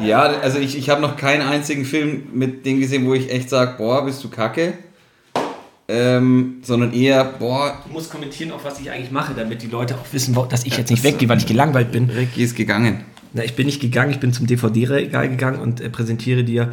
[0.00, 3.50] Ja, also ich, ich habe noch keinen einzigen Film mit dem gesehen, wo ich echt
[3.50, 4.74] sage, boah, bist du kacke.
[5.90, 9.94] Ähm, sondern eher, boah, Du musst kommentieren, auf was ich eigentlich mache, damit die Leute
[9.94, 12.10] auch wissen, dass ich jetzt nicht weggehe, weil ich gelangweilt bin.
[12.10, 13.04] Ricky ist gegangen.
[13.32, 16.72] Na, ich bin nicht gegangen, ich bin zum DVD-Regal gegangen und äh, präsentiere dir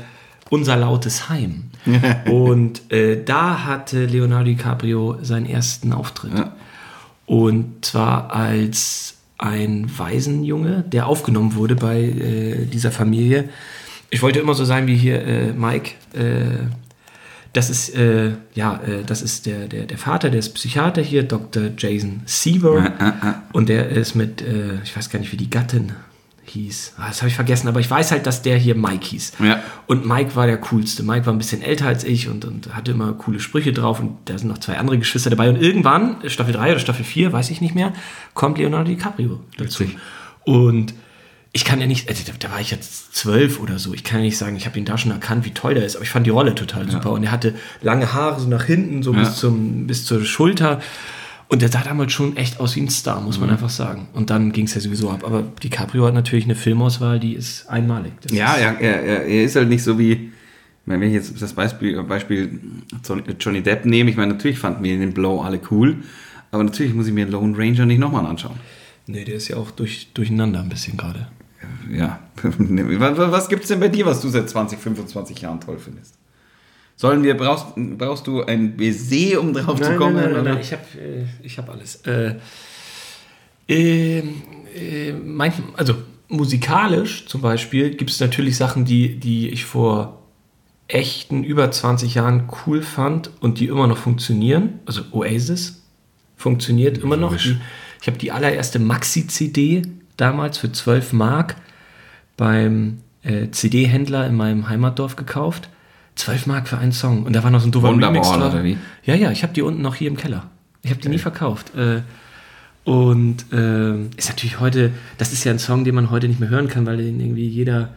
[0.49, 1.66] unser lautes Heim.
[2.32, 6.34] und äh, da hatte Leonardo DiCaprio seinen ersten Auftritt.
[6.34, 6.56] Ja.
[7.26, 13.49] Und zwar als ein Waisenjunge, der aufgenommen wurde bei äh, dieser Familie.
[14.10, 15.91] Ich wollte immer so sein wie hier äh, Mike.
[16.14, 16.68] Äh,
[17.51, 21.24] das ist, äh, ja, äh, das ist der, der, der Vater, der ist Psychiater hier,
[21.24, 21.72] Dr.
[21.78, 22.93] Jason Seaver.
[23.51, 24.43] Und der ist mit,
[24.84, 25.93] ich weiß gar nicht, wie die Gattin
[26.52, 26.93] hieß.
[26.98, 29.34] Ah, das habe ich vergessen, aber ich weiß halt, dass der hier Mike hieß.
[29.43, 29.62] Ja.
[29.88, 31.04] Und Mike war der coolste.
[31.04, 34.00] Mike war ein bisschen älter als ich und, und hatte immer coole Sprüche drauf.
[34.00, 35.50] Und da sind noch zwei andere Geschwister dabei.
[35.50, 37.93] Und irgendwann, Staffel 3 oder Staffel 4, weiß ich nicht mehr,
[38.34, 39.82] kommt Leonardo DiCaprio dazu.
[39.84, 39.98] Witzig.
[40.43, 40.93] Und
[41.52, 44.20] ich kann ja nicht, also da, da war ich jetzt zwölf oder so, ich kann
[44.20, 46.10] ja nicht sagen, ich habe ihn da schon erkannt, wie toll der ist, aber ich
[46.12, 47.12] fand die Rolle total super.
[47.12, 49.20] Und er hatte lange Haare so nach hinten, so Ja.
[49.20, 50.82] bis, zum, bis zur Schulter.
[51.48, 53.41] Und der sah damals schon echt aus wie ein Star, muss Mhm.
[53.46, 54.08] man einfach sagen.
[54.14, 55.24] Und dann ging es ja sowieso ab.
[55.24, 58.14] Aber DiCaprio hat natürlich eine Filmauswahl, die ist einmalig.
[58.22, 60.32] Das Ja, ist, er, er, er, ist halt nicht so wie,
[60.88, 62.60] wenn ich jetzt das Beispiel, Beispiel
[63.39, 65.98] Johnny Depp nehme, ich meine, natürlich fanden wir den Blow alle cool,
[66.52, 68.56] aber natürlich muss ich mir Lone Ranger nicht nochmal anschauen.
[69.08, 71.28] Nee, der ist ja auch durch, durcheinander ein bisschen gerade.
[71.91, 72.20] ja.
[72.41, 76.16] was gibt es denn bei dir, was du seit 20, 25 Jahren toll findest?
[76.98, 80.16] Sollen wir, brauchst, brauchst du ein Baiser, um drauf nein, zu kommen?
[80.16, 80.62] Nein, nein, nein, nein.
[80.62, 80.84] ich habe
[81.43, 81.96] äh, hab alles.
[82.06, 82.36] Äh,
[83.68, 85.14] äh, äh,
[85.76, 85.96] also
[86.28, 90.22] musikalisch zum Beispiel gibt es natürlich Sachen, die, die ich vor
[90.88, 94.80] echten über 20 Jahren cool fand und die immer noch funktionieren.
[94.86, 95.84] Also Oasis
[96.36, 97.36] funktioniert immer noch.
[97.36, 97.58] Die,
[98.02, 99.84] ich habe die allererste Maxi-CD
[100.16, 101.56] damals für 12 Mark
[102.38, 105.70] beim äh, CD-Händler in meinem Heimatdorf gekauft.
[106.16, 107.24] 12 Mark für einen Song.
[107.24, 108.53] Und da war noch so ein doofer Remix drauf.
[108.53, 108.78] Oder wie?
[109.03, 110.49] Ja, ja, ich habe die unten noch hier im Keller.
[110.82, 111.16] Ich habe die okay.
[111.16, 111.76] nie verkauft.
[111.76, 112.01] Äh,
[112.86, 116.49] und äh, ist natürlich heute, das ist ja ein Song, den man heute nicht mehr
[116.49, 117.89] hören kann, weil den irgendwie jeder,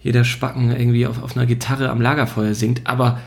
[0.00, 2.82] jeder Spacken irgendwie auf, auf einer Gitarre am Lagerfeuer singt.
[2.86, 3.18] Aber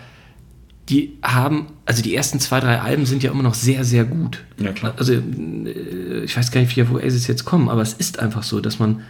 [0.89, 4.43] die haben, also die ersten zwei, drei Alben sind ja immer noch sehr, sehr gut.
[4.57, 4.93] Ja, klar.
[4.97, 8.61] Also äh, ich weiß gar nicht, wo Oasis jetzt kommen, aber es ist einfach so,
[8.61, 9.01] dass man,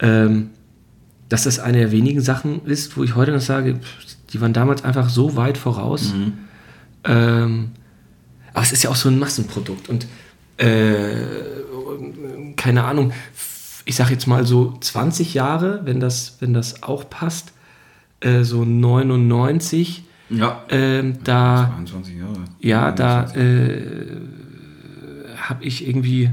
[0.00, 0.50] ähm,
[1.28, 3.80] dass das eine der wenigen Sachen ist, wo ich heute noch sage,
[4.32, 6.12] die waren damals einfach so weit voraus.
[6.12, 6.32] Mhm.
[7.04, 7.70] Ähm,
[8.52, 10.06] aber es ist ja auch so ein Massenprodukt und
[10.56, 11.14] äh,
[12.56, 13.12] keine Ahnung,
[13.84, 17.52] ich sag jetzt mal so 20 Jahre, wenn das, wenn das auch passt,
[18.20, 20.04] äh, so 99.
[20.28, 20.62] Ja.
[20.68, 22.44] Ähm, da, 22 Jahre.
[22.60, 22.96] Ja, 29.
[22.96, 24.16] da äh,
[25.36, 26.30] habe ich irgendwie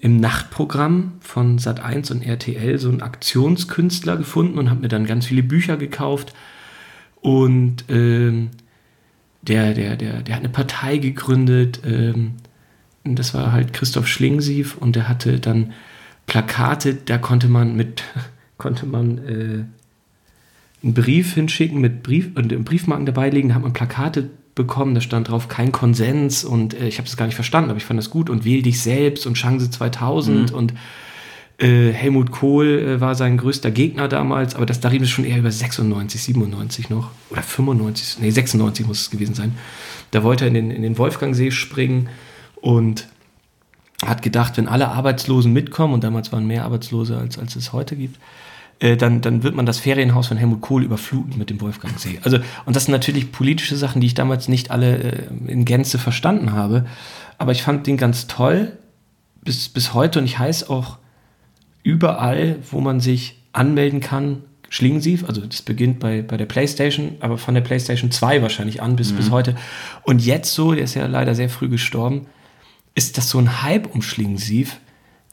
[0.00, 5.26] im Nachtprogramm von Sat1 und RTL so einen Aktionskünstler gefunden und habe mir dann ganz
[5.26, 6.34] viele Bücher gekauft.
[7.22, 8.50] Und ähm,
[9.42, 11.80] der, der, der, der hat eine Partei gegründet.
[11.86, 12.32] Ähm,
[13.04, 15.72] das war halt Christoph Schlingsief und der hatte dann
[16.26, 18.04] Plakate, da konnte man mit,
[18.58, 19.64] konnte man äh,
[20.82, 24.94] einen Brief hinschicken mit Brief und einen Briefmarken dabei legen, da hat man Plakate bekommen,
[24.94, 27.84] da stand drauf kein Konsens und äh, ich habe es gar nicht verstanden, aber ich
[27.84, 30.56] fand das gut und wähl dich selbst und Chance 2000 mhm.
[30.56, 30.74] und
[31.62, 35.24] äh, Helmut Kohl äh, war sein größter Gegner damals, aber das da reden wir schon
[35.24, 39.54] eher über 96, 97 noch oder 95, nee 96 muss es gewesen sein.
[40.10, 42.08] Da wollte er in den, in den Wolfgangsee springen
[42.56, 43.06] und
[44.04, 47.94] hat gedacht, wenn alle Arbeitslosen mitkommen, und damals waren mehr Arbeitslose, als, als es heute
[47.94, 48.18] gibt,
[48.80, 52.18] äh, dann, dann wird man das Ferienhaus von Helmut Kohl überfluten mit dem Wolfgangsee.
[52.24, 55.98] Also, und das sind natürlich politische Sachen, die ich damals nicht alle äh, in Gänze
[55.98, 56.86] verstanden habe.
[57.38, 58.72] Aber ich fand den ganz toll
[59.44, 60.98] bis, bis heute und ich heiße auch
[61.82, 65.28] überall, wo man sich anmelden kann, Schlingensief.
[65.28, 69.12] Also das beginnt bei, bei der PlayStation, aber von der PlayStation 2 wahrscheinlich an bis,
[69.12, 69.16] mhm.
[69.16, 69.54] bis heute.
[70.04, 72.26] Und jetzt so, der ist ja leider sehr früh gestorben,
[72.94, 74.78] ist das so ein Hype um Schlingensief,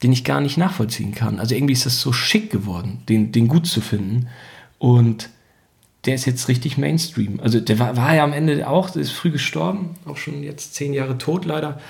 [0.02, 1.38] den ich gar nicht nachvollziehen kann.
[1.38, 4.28] Also irgendwie ist das so schick geworden, den, den gut zu finden.
[4.78, 5.30] Und
[6.04, 7.40] der ist jetzt richtig Mainstream.
[7.42, 10.74] Also der war, war ja am Ende auch, der ist früh gestorben, auch schon jetzt
[10.74, 11.80] zehn Jahre tot leider.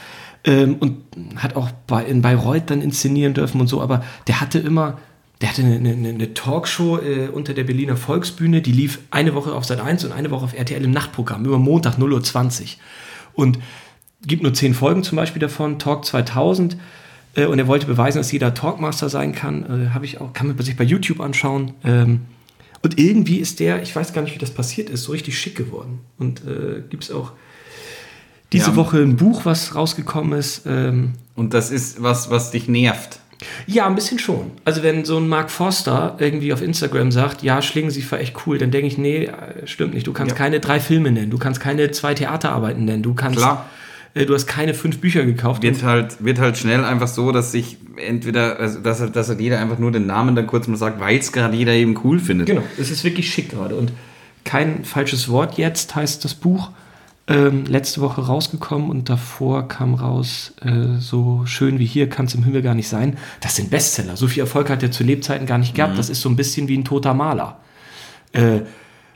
[0.45, 1.03] Ähm, und
[1.37, 4.99] hat auch bei, in Bayreuth dann inszenieren dürfen und so, aber der hatte immer,
[5.41, 9.53] der hatte eine, eine, eine Talkshow äh, unter der Berliner Volksbühne, die lief eine Woche
[9.53, 12.69] auf Sat 1 und eine Woche auf RTL im Nachtprogramm, über Montag 0.20 Uhr.
[13.35, 13.59] Und
[14.27, 16.77] gibt nur zehn Folgen zum Beispiel davon, Talk 2000.
[17.35, 19.89] Äh, und er wollte beweisen, dass jeder Talkmaster sein kann.
[19.89, 21.73] Äh, Habe ich auch, kann man sich bei YouTube anschauen.
[21.85, 22.23] Ähm,
[22.83, 25.57] und irgendwie ist der, ich weiß gar nicht, wie das passiert ist, so richtig schick
[25.57, 26.01] geworden.
[26.19, 27.33] Und äh, gibt es auch
[28.53, 28.77] diese ja.
[28.77, 30.63] Woche ein Buch, was rausgekommen ist.
[30.67, 33.21] Ähm, und das ist was, was dich nervt.
[33.67, 34.51] Ja, ein bisschen schon.
[34.65, 38.37] Also wenn so ein Mark Forster irgendwie auf Instagram sagt, ja, Schlingen Sie war echt
[38.47, 40.07] cool, dann denke ich, nee, äh, stimmt nicht.
[40.07, 40.37] Du kannst ja.
[40.37, 43.67] keine drei Filme nennen, du kannst keine zwei Theaterarbeiten nennen, du kannst Klar.
[44.15, 45.63] Äh, du hast keine fünf Bücher gekauft.
[45.63, 49.61] Wird halt, wird halt schnell einfach so, dass sich entweder, also dass, dass halt jeder
[49.61, 52.47] einfach nur den Namen dann kurz mal sagt, weil es gerade jeder eben cool findet.
[52.47, 53.77] Genau, es ist wirklich schick gerade.
[53.77, 53.93] Und
[54.45, 56.71] kein falsches Wort jetzt heißt das Buch.
[57.31, 62.35] Ähm, letzte Woche rausgekommen und davor kam raus, äh, so schön wie hier kann es
[62.35, 63.19] im Himmel gar nicht sein.
[63.41, 64.17] Das sind Bestseller.
[64.17, 65.93] So viel Erfolg hat er zu Lebzeiten gar nicht gehabt.
[65.93, 65.97] Mhm.
[65.99, 67.61] Das ist so ein bisschen wie ein toter Maler.
[68.33, 68.63] Äh,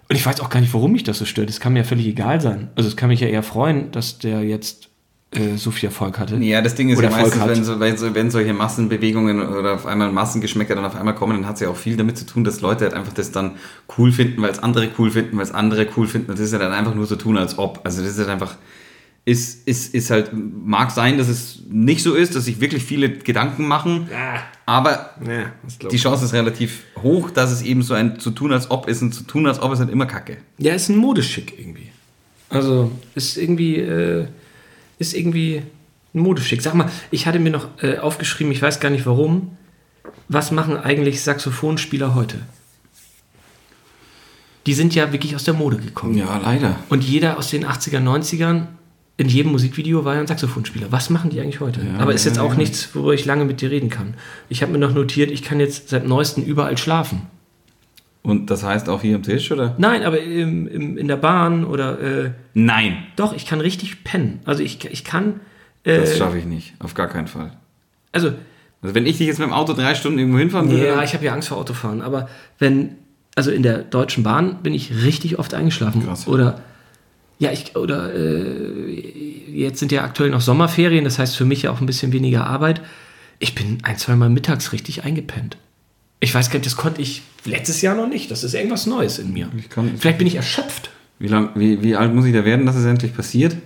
[0.08, 1.50] und ich weiß auch gar nicht, warum mich das so stört.
[1.50, 2.68] Es kann mir ja völlig egal sein.
[2.76, 4.90] Also es kann mich ja eher freuen, dass der jetzt
[5.36, 6.36] äh, so viel Erfolg hatte.
[6.36, 9.86] Ja, das Ding ist ja meistens, wenn, so, wenn, so, wenn, solche Massenbewegungen oder auf
[9.86, 12.44] einmal Massengeschmäcker dann auf einmal kommen, dann hat es ja auch viel damit zu tun,
[12.44, 13.52] dass Leute halt einfach das dann
[13.98, 16.28] cool finden, weil es andere cool finden, weil es andere cool finden.
[16.28, 17.80] Das ist ja dann einfach nur so tun, als ob.
[17.84, 18.56] Also das ist halt einfach
[19.26, 23.08] ist, ist, ist halt, mag sein, dass es nicht so ist, dass sich wirklich viele
[23.08, 24.42] Gedanken machen, ja.
[24.66, 25.50] aber ja,
[25.90, 29.00] die Chance ist relativ hoch, dass es eben so ein zu tun als ob ist
[29.00, 30.36] und zu tun als ob ist halt immer Kacke.
[30.58, 31.90] Ja, ist ein Modeschick irgendwie.
[32.50, 34.26] Also ist irgendwie, äh,
[34.98, 35.62] ist irgendwie
[36.14, 36.62] ein Modeschick.
[36.62, 39.56] Sag mal, ich hatte mir noch äh, aufgeschrieben, ich weiß gar nicht warum,
[40.28, 42.38] was machen eigentlich Saxophonspieler heute?
[44.66, 46.16] Die sind ja wirklich aus der Mode gekommen.
[46.16, 46.76] Ja, leider.
[46.88, 48.68] Und jeder aus den 80er, 90ern
[49.16, 50.90] in jedem Musikvideo war ja ein Saxophonspieler.
[50.90, 51.80] Was machen die eigentlich heute?
[51.80, 52.58] Ja, Aber ist jetzt ja, auch ja.
[52.58, 54.14] nichts, worüber ich lange mit dir reden kann.
[54.48, 57.22] Ich habe mir noch notiert, ich kann jetzt seit neuestem überall schlafen.
[58.24, 59.74] Und das heißt auch hier am Tisch, oder?
[59.78, 62.96] Nein, aber im, im, in der Bahn oder äh, Nein.
[63.16, 64.40] doch, ich kann richtig pennen.
[64.46, 65.40] Also ich, ich kann.
[65.84, 66.72] Das Äh, schaffe ich nicht.
[66.78, 67.52] Auf gar keinen Fall.
[68.12, 68.28] also
[68.80, 70.86] Also wenn ich dich jetzt mit dem Auto drei Stunden irgendwo hinfahren würde.
[70.86, 72.94] Ja, ich habe ja Angst vor Autofahren, aber wenn,
[73.34, 76.02] also in der Deutschen Bahn bin ich richtig oft eingeschlafen.
[76.06, 76.26] Krass.
[76.26, 76.60] Oder,
[77.38, 81.70] ja, ich, oder, äh, jetzt sind ja aktuell noch Sommerferien, das heißt für mich ja
[81.72, 82.80] auch ein bisschen weniger Arbeit.
[83.38, 85.58] Ich bin ein, zweimal mittags richtig eingepennt.
[86.24, 88.30] Ich weiß gar nicht, das konnte ich letztes Jahr noch nicht.
[88.30, 89.50] Das ist irgendwas Neues in mir.
[89.58, 90.88] Ich kann- Vielleicht bin ich erschöpft.
[91.18, 93.56] wie, lang, wie, wie alt muss ich da werden, dass es endlich passiert?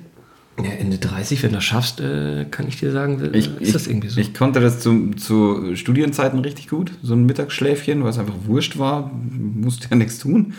[0.61, 3.77] Ja, Ende 30, wenn du das schaffst, äh, kann ich dir sagen, äh, Ich, ist
[3.77, 4.21] das irgendwie so.
[4.21, 6.91] ich konnte das zu, zu Studienzeiten richtig gut.
[7.01, 9.09] So ein Mittagsschläfchen, weil es einfach wurscht war.
[9.31, 10.55] Musste ja nichts tun.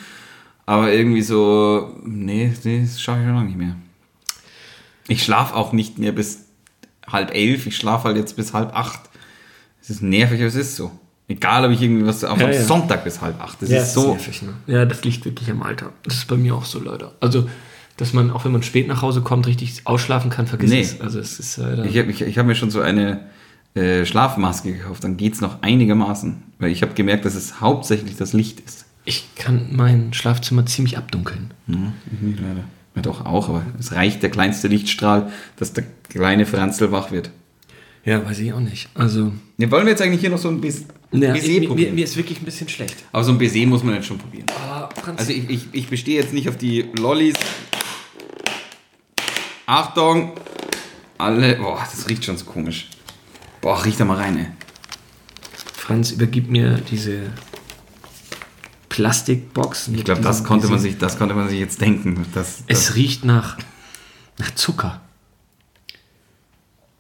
[0.66, 3.76] Aber irgendwie so, nee, nee das schaffe ich schon lange nicht mehr.
[5.10, 6.46] Ich schlafe auch nicht mehr bis
[7.06, 7.68] halb elf.
[7.68, 9.02] Ich schlafe halt jetzt bis halb acht.
[9.82, 10.92] Es ist nervig, aber es ist so.
[11.30, 12.62] Egal, ob ich irgendwie was auf Ja, am ja.
[12.62, 13.62] Sonntag bis halb acht.
[13.62, 14.12] Das Ja, ist so.
[14.14, 14.54] nervig, ne?
[14.68, 15.92] Ja, das liegt wirklich am Alter.
[16.04, 17.14] Das ist bei mir auch so leider.
[17.22, 17.48] Also,
[17.98, 20.82] dass man, auch wenn man spät nach Hause kommt, richtig ausschlafen kann, vergiss Nee.
[20.82, 21.00] es.
[21.00, 23.22] Also, es ist äh, da- Ich habe ich, ich hab mir schon so eine
[23.76, 25.04] äh, Schlafmaske gekauft.
[25.04, 26.42] Dann geht es noch einigermaßen.
[26.58, 28.86] Weil ich habe gemerkt, dass es hauptsächlich das Licht ist.
[29.06, 31.52] ich kann mein Schlafzimmer ziemlich abdunkeln.
[31.68, 32.64] Mhm, ich nicht leider.
[32.96, 37.30] Ja, doch auch, aber es reicht der kleinste Lichtstrahl, dass der kleine Franzl wach wird.
[38.06, 38.90] Ja, weiß ich auch nicht.
[38.96, 41.68] Also, Ja, wollen wir jetzt eigentlich hier noch so ein Bis ja, Baiser mir, mir,
[41.68, 41.96] probieren?
[41.96, 42.96] mir ist wirklich ein bisschen schlecht.
[43.12, 44.46] aber so ein Baiser muss man jetzt schon probieren.
[45.02, 47.36] Franz, Also ich, ich, ich bestehe jetzt nicht auf die Lollis.
[49.66, 50.34] Achtung!
[51.18, 51.56] Alle.
[51.58, 52.88] Boah, das riecht schon so komisch.
[53.62, 54.46] Boah, riech da mal rein, ey.
[55.76, 57.24] Franz, übergib mir diese
[58.90, 59.90] Plastikbox.
[59.90, 62.26] Ich glaube, das konnte man sich, das konnte man sich jetzt denken.
[62.34, 63.58] Das, das, Es riecht nach,
[64.38, 65.02] nach Zucker.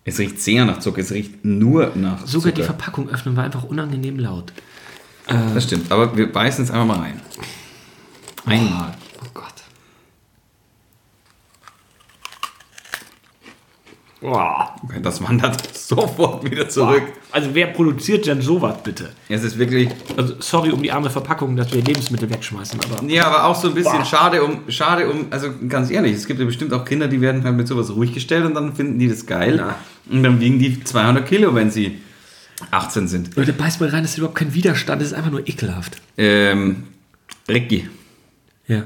[0.09, 2.73] Es riecht sehr nach Zucker, es riecht nur nach Sogar die Zucker.
[2.73, 4.51] Verpackung öffnen war einfach unangenehm laut.
[5.53, 7.21] Das stimmt, aber wir beißen jetzt einfach mal rein.
[8.45, 8.95] Einmal.
[14.21, 17.03] Okay, Das wandert sofort wieder zurück.
[17.31, 19.11] Also wer produziert denn sowas bitte?
[19.29, 23.27] Es ist wirklich, Also sorry um die arme Verpackung, dass wir Lebensmittel wegschmeißen, aber ja,
[23.27, 26.45] aber auch so ein bisschen schade um, schade um, also ganz ehrlich, es gibt ja
[26.45, 29.25] bestimmt auch Kinder, die werden halt mit sowas ruhig gestellt und dann finden die das
[29.25, 29.55] geil.
[29.57, 29.75] Na.
[30.13, 31.99] Und dann wiegen die 200 Kilo, wenn sie
[32.71, 33.35] 18 sind.
[33.37, 36.01] Leute, beißt mal rein, das ist überhaupt kein Widerstand, das ist einfach nur ekelhaft.
[36.17, 36.83] Ähm,
[37.47, 37.87] Ricky,
[38.67, 38.83] Ja.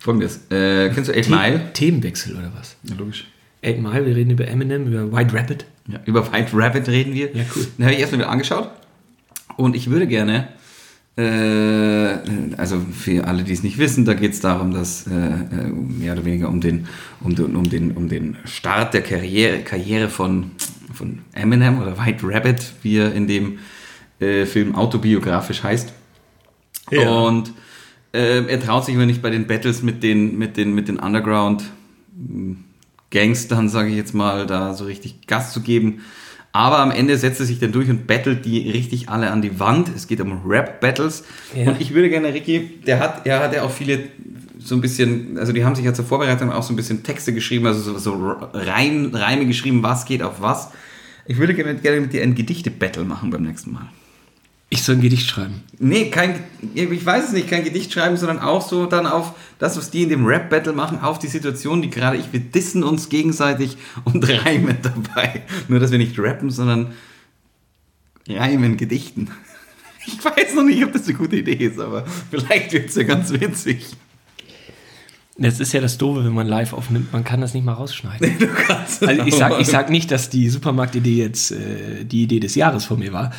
[0.00, 0.40] folgendes.
[0.50, 1.72] Äh, kennst du 8 Mile?
[1.74, 2.76] Themenwechsel oder was?
[2.82, 3.26] Ja, logisch.
[3.64, 5.66] 8 Mile, wir reden über Eminem, über White Rabbit.
[5.88, 7.34] Ja, über White Rabbit reden wir.
[7.34, 7.66] Ja, cool.
[7.78, 8.70] Den habe ich erstmal wieder angeschaut.
[9.56, 10.48] Und ich würde gerne,
[11.16, 15.68] äh, also für alle, die es nicht wissen, da geht es darum, dass äh, äh,
[15.68, 16.88] mehr oder weniger um den,
[17.20, 20.52] um, den, um, den, um den Start der Karriere, Karriere von,
[20.92, 23.58] von Eminem oder White Rabbit, wie er in dem
[24.20, 25.92] äh, Film autobiografisch heißt.
[26.90, 27.08] Ja.
[27.08, 27.52] Und
[28.12, 30.98] äh, er traut sich aber nicht bei den Battles mit den, mit den, mit den
[30.98, 31.64] Underground
[33.12, 36.00] Gangstern, sage ich jetzt mal, da so richtig Gas zu geben.
[36.50, 39.58] Aber am Ende setzt er sich dann durch und battelt die richtig alle an die
[39.58, 39.88] Wand.
[39.94, 41.24] Es geht um Rap-Battles.
[41.54, 41.70] Ja.
[41.70, 44.00] Und ich würde gerne, Ricky, der hat, er hat ja auch viele
[44.58, 47.32] so ein bisschen, also die haben sich ja zur Vorbereitung auch so ein bisschen Texte
[47.32, 50.70] geschrieben, also so, so Reim, Reime geschrieben, was geht auf was.
[51.26, 53.88] Ich würde gerne, gerne mit dir ein Gedichte-Battle machen beim nächsten Mal.
[54.72, 55.60] Ich soll ein Gedicht schreiben.
[55.78, 56.42] Nee, kein,
[56.72, 60.04] ich weiß es nicht, kein Gedicht schreiben, sondern auch so dann auf das, was die
[60.04, 64.26] in dem Rap-Battle machen, auf die Situation, die gerade ich, wir dissen uns gegenseitig und
[64.26, 65.42] reimen dabei.
[65.68, 66.92] Nur, dass wir nicht rappen, sondern
[68.26, 69.28] reimen, Gedichten.
[70.04, 73.04] Ich weiß noch nicht, ob das eine gute Idee ist, aber vielleicht wird es ja
[73.04, 73.86] ganz witzig.
[75.38, 78.36] Das ist ja das Doofe, wenn man live aufnimmt, man kann das nicht mal rausschneiden.
[78.40, 82.40] Du kannst Also ich sag, ich sag nicht, dass die Supermarktidee jetzt äh, die Idee
[82.40, 83.30] des Jahres von mir war,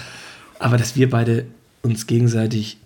[0.64, 1.46] aber dass wir beide
[1.82, 2.78] uns gegenseitig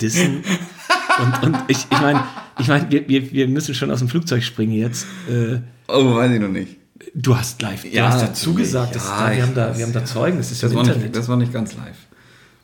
[0.00, 0.42] dissen.
[1.18, 2.22] und, und ich, ich meine,
[2.58, 5.06] ich mein, wir, wir, wir müssen schon aus dem Flugzeug springen jetzt.
[5.28, 5.58] Äh,
[5.90, 6.76] Oh, weiß ich noch nicht.
[7.14, 9.92] du hast live, du Ja, hast dazu gesagt, Ja, da, wir, haben da, wir haben
[9.94, 10.04] da.
[10.04, 11.16] Zeugen, das ist Das im war, nicht, Internet.
[11.16, 11.96] das war nicht ganz live.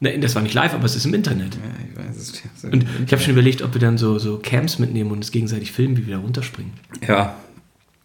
[0.00, 1.55] Nein, das war nicht live, aber es ist im Internet.
[1.55, 2.64] Ja, ich weiß es.
[2.64, 5.72] Und ich habe schon überlegt, ob wir dann so, so Cams mitnehmen und es gegenseitig
[5.72, 6.72] filmen, wie wir da runterspringen.
[7.09, 7.34] Ja.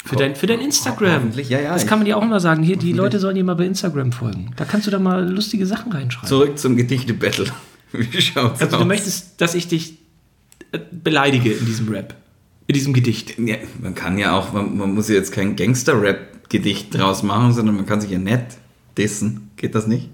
[0.05, 1.31] Für dein, für dein Instagram.
[1.35, 2.63] Ja, ja, Das kann man dir auch mal sagen.
[2.63, 4.51] Hier, die Leute sollen dir mal bei Instagram folgen.
[4.55, 6.27] Da kannst du da mal lustige Sachen reinschreiben.
[6.27, 7.47] Zurück zum Gedichte-Battle.
[7.91, 8.81] Wie schaut's also aus?
[8.81, 9.97] du möchtest, dass ich dich
[10.71, 12.15] äh, beleidige in diesem Rap.
[12.67, 13.37] In diesem Gedicht.
[13.39, 17.75] Ja, man kann ja auch, man, man muss ja jetzt kein Gangster-Rap-Gedicht draus machen, sondern
[17.75, 18.57] man kann sich ja nett
[18.97, 19.51] dissen.
[19.57, 20.09] Geht das nicht?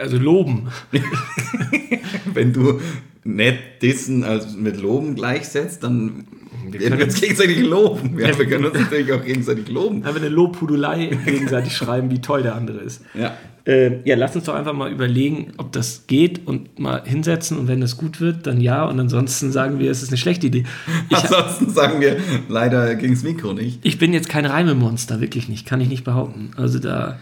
[0.00, 0.68] Also loben.
[2.32, 2.80] Wenn du
[3.24, 6.24] nett dissen als mit loben gleichsetzt, dann
[6.68, 8.18] Wir wir uns gegenseitig loben.
[8.18, 10.04] Ja, wir können uns natürlich auch gegenseitig loben.
[10.04, 13.02] Einfach eine Lobhudelei gegenseitig schreiben, wie toll der andere ist.
[13.14, 13.36] Ja.
[13.66, 17.68] Äh, ja, lass uns doch einfach mal überlegen, ob das geht und mal hinsetzen und
[17.68, 20.64] wenn das gut wird, dann ja und ansonsten sagen wir, es ist eine schlechte Idee.
[21.10, 22.16] Ich, Ansonsten sagen wir
[22.48, 23.80] leider gegen das Mikro nicht.
[23.82, 26.52] ich bin jetzt kein Reimemonster, wirklich nicht, kann ich nicht behaupten.
[26.56, 27.18] Also da,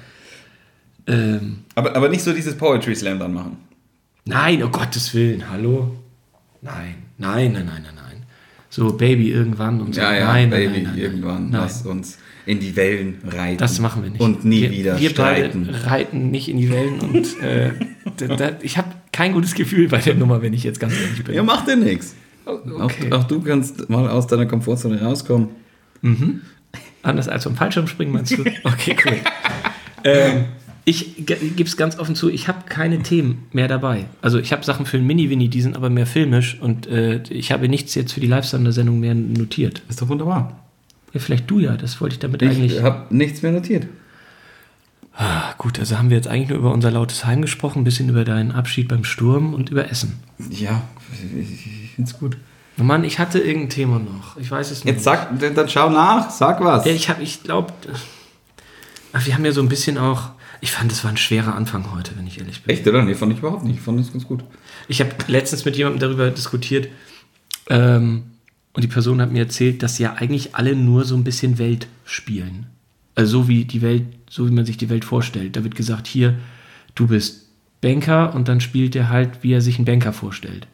[1.09, 3.57] ähm, Aber, aber nicht so dieses Poetry Slam dann machen.
[4.25, 5.91] nein, um Gottes Willen, hallo?
[6.63, 7.98] Nein, nein, nein, nein, nein.
[8.71, 10.01] So, Baby, irgendwann und so.
[10.01, 11.51] Ja, ja, nein, Baby, nein, nein, nein, irgendwann.
[11.51, 11.61] Nein.
[11.61, 13.59] Lass uns in die Wellen reiten.
[13.59, 14.21] Das machen wir nicht.
[14.21, 15.67] Und nie wir, wieder wir streiten.
[15.67, 17.73] beide reiten nicht in die Wellen und äh,
[18.17, 21.25] da, da, ich habe kein gutes Gefühl bei der Nummer, wenn ich jetzt ganz ehrlich
[21.25, 21.35] bin.
[21.35, 22.15] Ja, macht dir nichts.
[22.47, 23.13] okay.
[23.13, 25.49] Auch, auch du kannst mal aus deiner Komfortzone rauskommen.
[27.03, 28.45] Anders als vom Fallschirmspringen, meinst du?
[28.65, 29.17] Okay, cool.
[30.05, 30.45] ähm,
[30.85, 34.07] ich gebe es ganz offen zu, ich habe keine Themen mehr dabei.
[34.23, 37.53] Also ich habe Sachen für den Mini-Winnie, die sind aber mehr filmisch und äh, ich
[37.53, 39.83] habe nichts jetzt für die Live-Sender-Sendung mehr notiert.
[39.89, 40.59] Ist doch wunderbar.
[41.13, 42.83] Ja, vielleicht du ja, das wollte ich damit Ich eigentlich...
[42.83, 43.87] habe nichts mehr notiert.
[45.15, 48.09] Ah, gut, also haben wir jetzt eigentlich nur über unser lautes Heim gesprochen, ein bisschen
[48.09, 50.21] über deinen Abschied beim Sturm und über Essen.
[50.51, 52.37] Ja, ich finde es gut.
[52.79, 54.37] Oh Mann, ich hatte irgendein Thema noch.
[54.37, 54.95] Ich weiß es nicht.
[54.95, 56.85] Jetzt sag, dann schau nach, sag was.
[56.85, 57.73] Ja, ich habe, ich glaube,
[59.13, 60.31] wir haben ja so ein bisschen auch.
[60.61, 62.75] Ich fand, es war ein schwerer Anfang heute, wenn ich ehrlich bin.
[62.75, 63.03] Echt, oder?
[63.03, 63.77] Nee, fand ich überhaupt nicht.
[63.77, 64.45] Ich fand das ganz gut.
[64.89, 66.89] Ich habe letztens mit jemandem darüber diskutiert
[67.69, 68.25] ähm,
[68.73, 71.87] und die Person hat mir erzählt, dass ja eigentlich alle nur so ein bisschen Welt
[72.05, 72.67] spielen.
[73.15, 75.57] Also so wie die Welt, so wie man sich die Welt vorstellt.
[75.57, 76.37] Da wird gesagt, hier,
[76.95, 77.49] du bist
[77.81, 80.67] Banker und dann spielt er halt, wie er sich einen Banker vorstellt.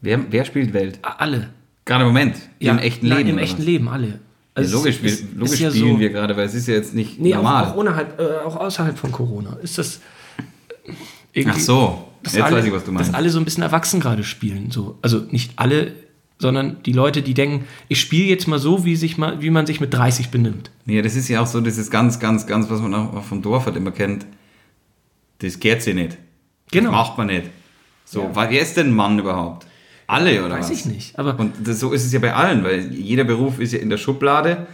[0.00, 0.98] Wer, wer spielt Welt?
[1.02, 1.50] Alle.
[1.84, 2.36] Gerade im Moment.
[2.58, 3.28] Im echten Leben.
[3.28, 3.62] Im echten?
[3.62, 4.20] Leben, alle.
[4.56, 6.54] Ja, Also logisch es wir, ist- logisch ist ja spielen so- wir gerade, weil es
[6.54, 7.64] ist ja jetzt nicht Nee, auch, normal.
[7.66, 9.56] auch, ohnerhalb, äh, auch außerhalb von Corona.
[9.62, 10.00] Ist das.
[11.46, 13.08] Ach so, jetzt alle, weiß ich, was du meinst.
[13.10, 14.70] Dass alle so ein bisschen erwachsen gerade spielen.
[14.70, 14.96] So.
[15.02, 15.92] Also nicht alle,
[16.38, 19.66] sondern die Leute, die denken, ich spiele jetzt mal so, wie, sich mal, wie man
[19.66, 20.70] sich mit 30 benimmt.
[20.84, 23.42] Nee, das ist ja auch so, das ist ganz, ganz, ganz, was man auch vom
[23.42, 24.26] Dorf halt immer kennt.
[25.40, 26.16] Das geht sich nicht.
[26.70, 26.90] Genau.
[26.90, 27.50] Das macht man nicht.
[28.04, 29.66] So, wer ist denn ein Mann überhaupt?
[30.06, 30.70] Alle oder Weiß was?
[30.70, 31.18] ich nicht.
[31.18, 33.90] Aber Und das, so ist es ja bei allen, weil jeder Beruf ist ja in
[33.90, 34.66] der Schublade.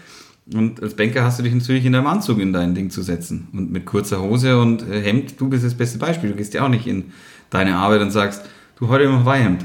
[0.53, 3.47] Und als Banker hast du dich natürlich in deinem Anzug in dein Ding zu setzen.
[3.53, 6.31] Und mit kurzer Hose und äh, Hemd, du bist das beste Beispiel.
[6.31, 7.05] Du gehst ja auch nicht in
[7.51, 8.43] deine Arbeit und sagst,
[8.78, 9.64] du heute immer Weihhemd.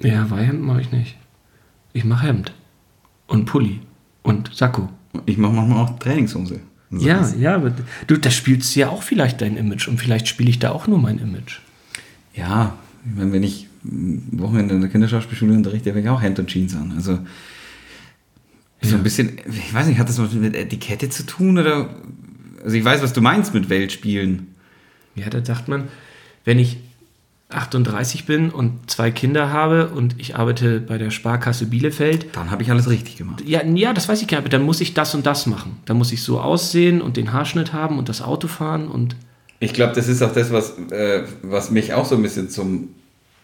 [0.00, 1.16] ja, Weihhemd mache ich nicht.
[1.92, 2.54] Ich mache Hemd.
[3.26, 3.80] Und Pulli.
[4.22, 4.88] Und Sakko.
[5.26, 6.60] Ich mache manchmal auch Trainingshose.
[6.90, 7.72] So Ja, ist- ja, aber
[8.06, 9.88] du, da spielst du ja auch vielleicht dein Image.
[9.88, 11.58] Und vielleicht spiele ich da auch nur mein Image.
[12.34, 16.74] Ja, meine, wenn ich Wochenende in der Kinderschauspielschule unterrichte, habe ich auch Hemd und Jeans
[16.76, 16.92] an.
[16.96, 17.18] Also
[18.80, 21.90] so ein bisschen, ich weiß nicht, hat das was mit Etikette zu tun oder?
[22.64, 24.48] Also ich weiß, was du meinst mit Weltspielen.
[25.14, 25.88] Ja, da sagt man,
[26.44, 26.78] wenn ich
[27.50, 32.62] 38 bin und zwei Kinder habe und ich arbeite bei der Sparkasse Bielefeld, Dann habe
[32.62, 33.42] ich alles richtig gemacht.
[33.46, 35.76] ja, ja, das weiß ich gar nicht, aber dann muss ich das und das machen.
[35.84, 39.16] Dann muss ich so aussehen und den Haarschnitt haben und das Auto fahren und
[39.60, 42.88] Ich glaube, das ist auch das, was, äh, was mich auch so ein bisschen zum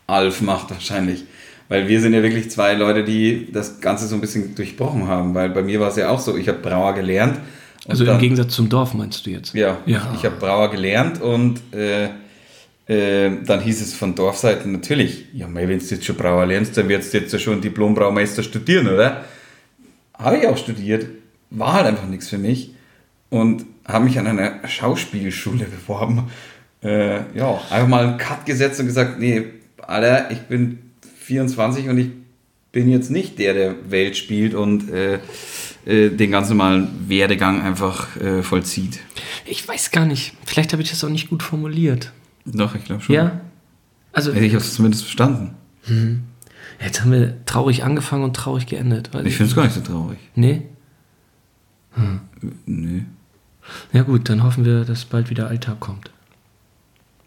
[0.09, 1.24] Alf macht wahrscheinlich.
[1.68, 5.34] Weil wir sind ja wirklich zwei Leute, die das Ganze so ein bisschen durchbrochen haben.
[5.34, 7.38] Weil bei mir war es ja auch so, ich habe Brauer gelernt.
[7.86, 9.54] also dann- im Gegensatz zum Dorf meinst du jetzt?
[9.54, 10.12] Ja, Ja.
[10.16, 12.09] ich habe Brauer gelernt und äh,
[12.86, 16.76] äh, dann hieß es von Dorfseiten natürlich, ja, mei, wenn du jetzt schon Brauer lernst,
[16.76, 19.24] dann wirst du jetzt ja schon Diplom-Braumeister studieren, oder?
[20.18, 21.06] Habe ich auch studiert,
[21.50, 22.72] war halt einfach nichts für mich
[23.30, 26.30] und habe mich an einer Schauspielschule beworben.
[26.82, 29.44] Äh, ja, einfach mal einen Cut gesetzt und gesagt, nee,
[29.89, 30.78] Alter, ich bin
[31.18, 32.11] 24 und ich
[32.72, 35.18] bin jetzt nicht der, der Welt spielt und äh,
[35.86, 39.01] äh, den ganz normalen Werdegang einfach äh, vollzieht.
[39.47, 40.34] Ich weiß gar nicht.
[40.45, 42.12] Vielleicht habe ich das auch nicht gut formuliert.
[42.45, 43.14] Doch, ich glaube schon.
[43.14, 43.41] Ja?
[44.12, 45.55] Also, ich habe es zumindest verstanden.
[46.80, 49.11] jetzt haben wir traurig angefangen und traurig geendet.
[49.24, 50.18] Ich finde es gar nicht so traurig.
[50.34, 50.64] Nee?
[52.66, 53.01] Nö.
[53.95, 56.11] Ja gut, dann hoffen wir, dass bald wieder Alltag kommt.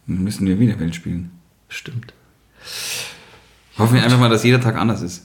[0.06, 1.32] Dann müssen wir wieder Welt spielen.
[1.70, 2.14] Stimmt.
[3.78, 5.24] Hoffen wir einfach mal, dass jeder Tag anders ist.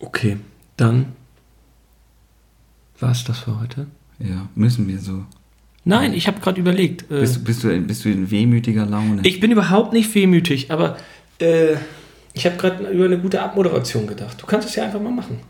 [0.00, 0.36] Okay,
[0.76, 1.06] dann
[3.00, 3.86] war es das für heute.
[4.18, 5.24] Ja, müssen wir so.
[5.84, 7.02] Nein, ich habe gerade überlegt.
[7.10, 9.22] Äh, Bist, du- bist, du, bist du in wehmütiger Laune?
[9.24, 10.96] ich bin überhaupt nicht wehmütig, aber
[11.40, 11.76] äh,
[12.34, 14.40] ich habe gerade über eine gute Abmoderation gedacht.
[14.40, 15.40] Du kannst es ja einfach mal machen.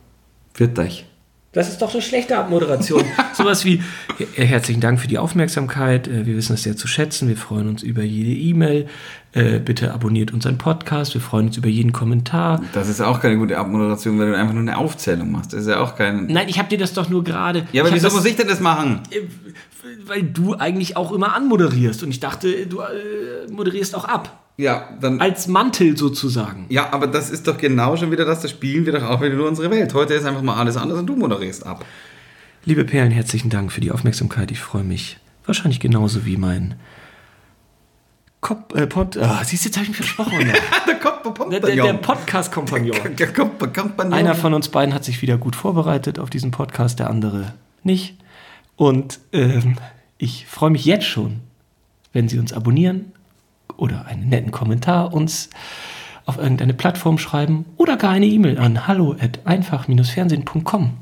[0.54, 1.04] Wird euch.
[1.52, 3.02] Das ist doch eine schlechte Abmoderation.
[3.32, 3.82] Sowas wie
[4.36, 6.06] äh, herzlichen Dank für die Aufmerksamkeit.
[6.06, 7.26] Äh, Wir wissen es sehr zu schätzen.
[7.26, 8.86] Wir freuen uns über jede E-Mail.
[9.32, 11.14] Äh, Bitte abonniert unseren Podcast.
[11.14, 12.62] Wir freuen uns über jeden Kommentar.
[12.74, 15.54] Das ist auch keine gute Abmoderation, weil du einfach nur eine Aufzählung machst.
[15.54, 16.26] Das ist ja auch kein.
[16.26, 17.66] Nein, ich habe dir das doch nur gerade.
[17.72, 19.00] Ja, aber ich wieso muss ich denn das machen?
[20.06, 22.02] Weil du eigentlich auch immer anmoderierst.
[22.02, 24.44] Und ich dachte, du äh, moderierst auch ab.
[24.58, 25.20] Ja, dann.
[25.20, 26.66] Als Mantel sozusagen.
[26.68, 29.36] Ja, aber das ist doch genau schon wieder das, das spielen wir doch auch wieder
[29.36, 29.94] nur unsere Welt.
[29.94, 31.84] Heute ist einfach mal alles anders und du moderierst ab.
[32.64, 34.50] Liebe Perlen, herzlichen Dank für die Aufmerksamkeit.
[34.50, 36.74] Ich freue mich wahrscheinlich genauso wie mein
[38.40, 39.16] Kop äh, Pod.
[39.16, 40.38] Ah, siehst du, jetzt habe ich mich versprochen.
[40.88, 44.12] Der Kopf, der der, der Podcast-Kompagnon.
[44.12, 47.54] Einer von uns beiden hat sich wieder gut vorbereitet auf diesen Podcast, der andere
[47.84, 48.16] nicht.
[48.74, 49.76] Und ähm,
[50.16, 51.40] ich freue mich jetzt schon,
[52.12, 53.12] wenn Sie uns abonnieren
[53.78, 55.48] oder einen netten Kommentar uns
[56.26, 60.98] auf irgendeine Plattform schreiben oder gar eine E-Mail an hallo at einfach-fernsehen.com.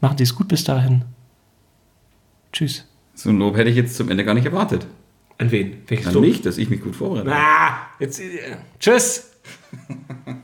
[0.00, 1.04] Machen Sie es gut bis dahin.
[2.52, 2.86] Tschüss.
[3.14, 4.86] So ein Lob hätte ich jetzt zum Ende gar nicht erwartet.
[5.38, 5.82] An wen?
[5.86, 7.32] Welches An mich, dass ich mich gut vorbereite.
[7.32, 9.30] Ah, jetzt, äh, tschüss.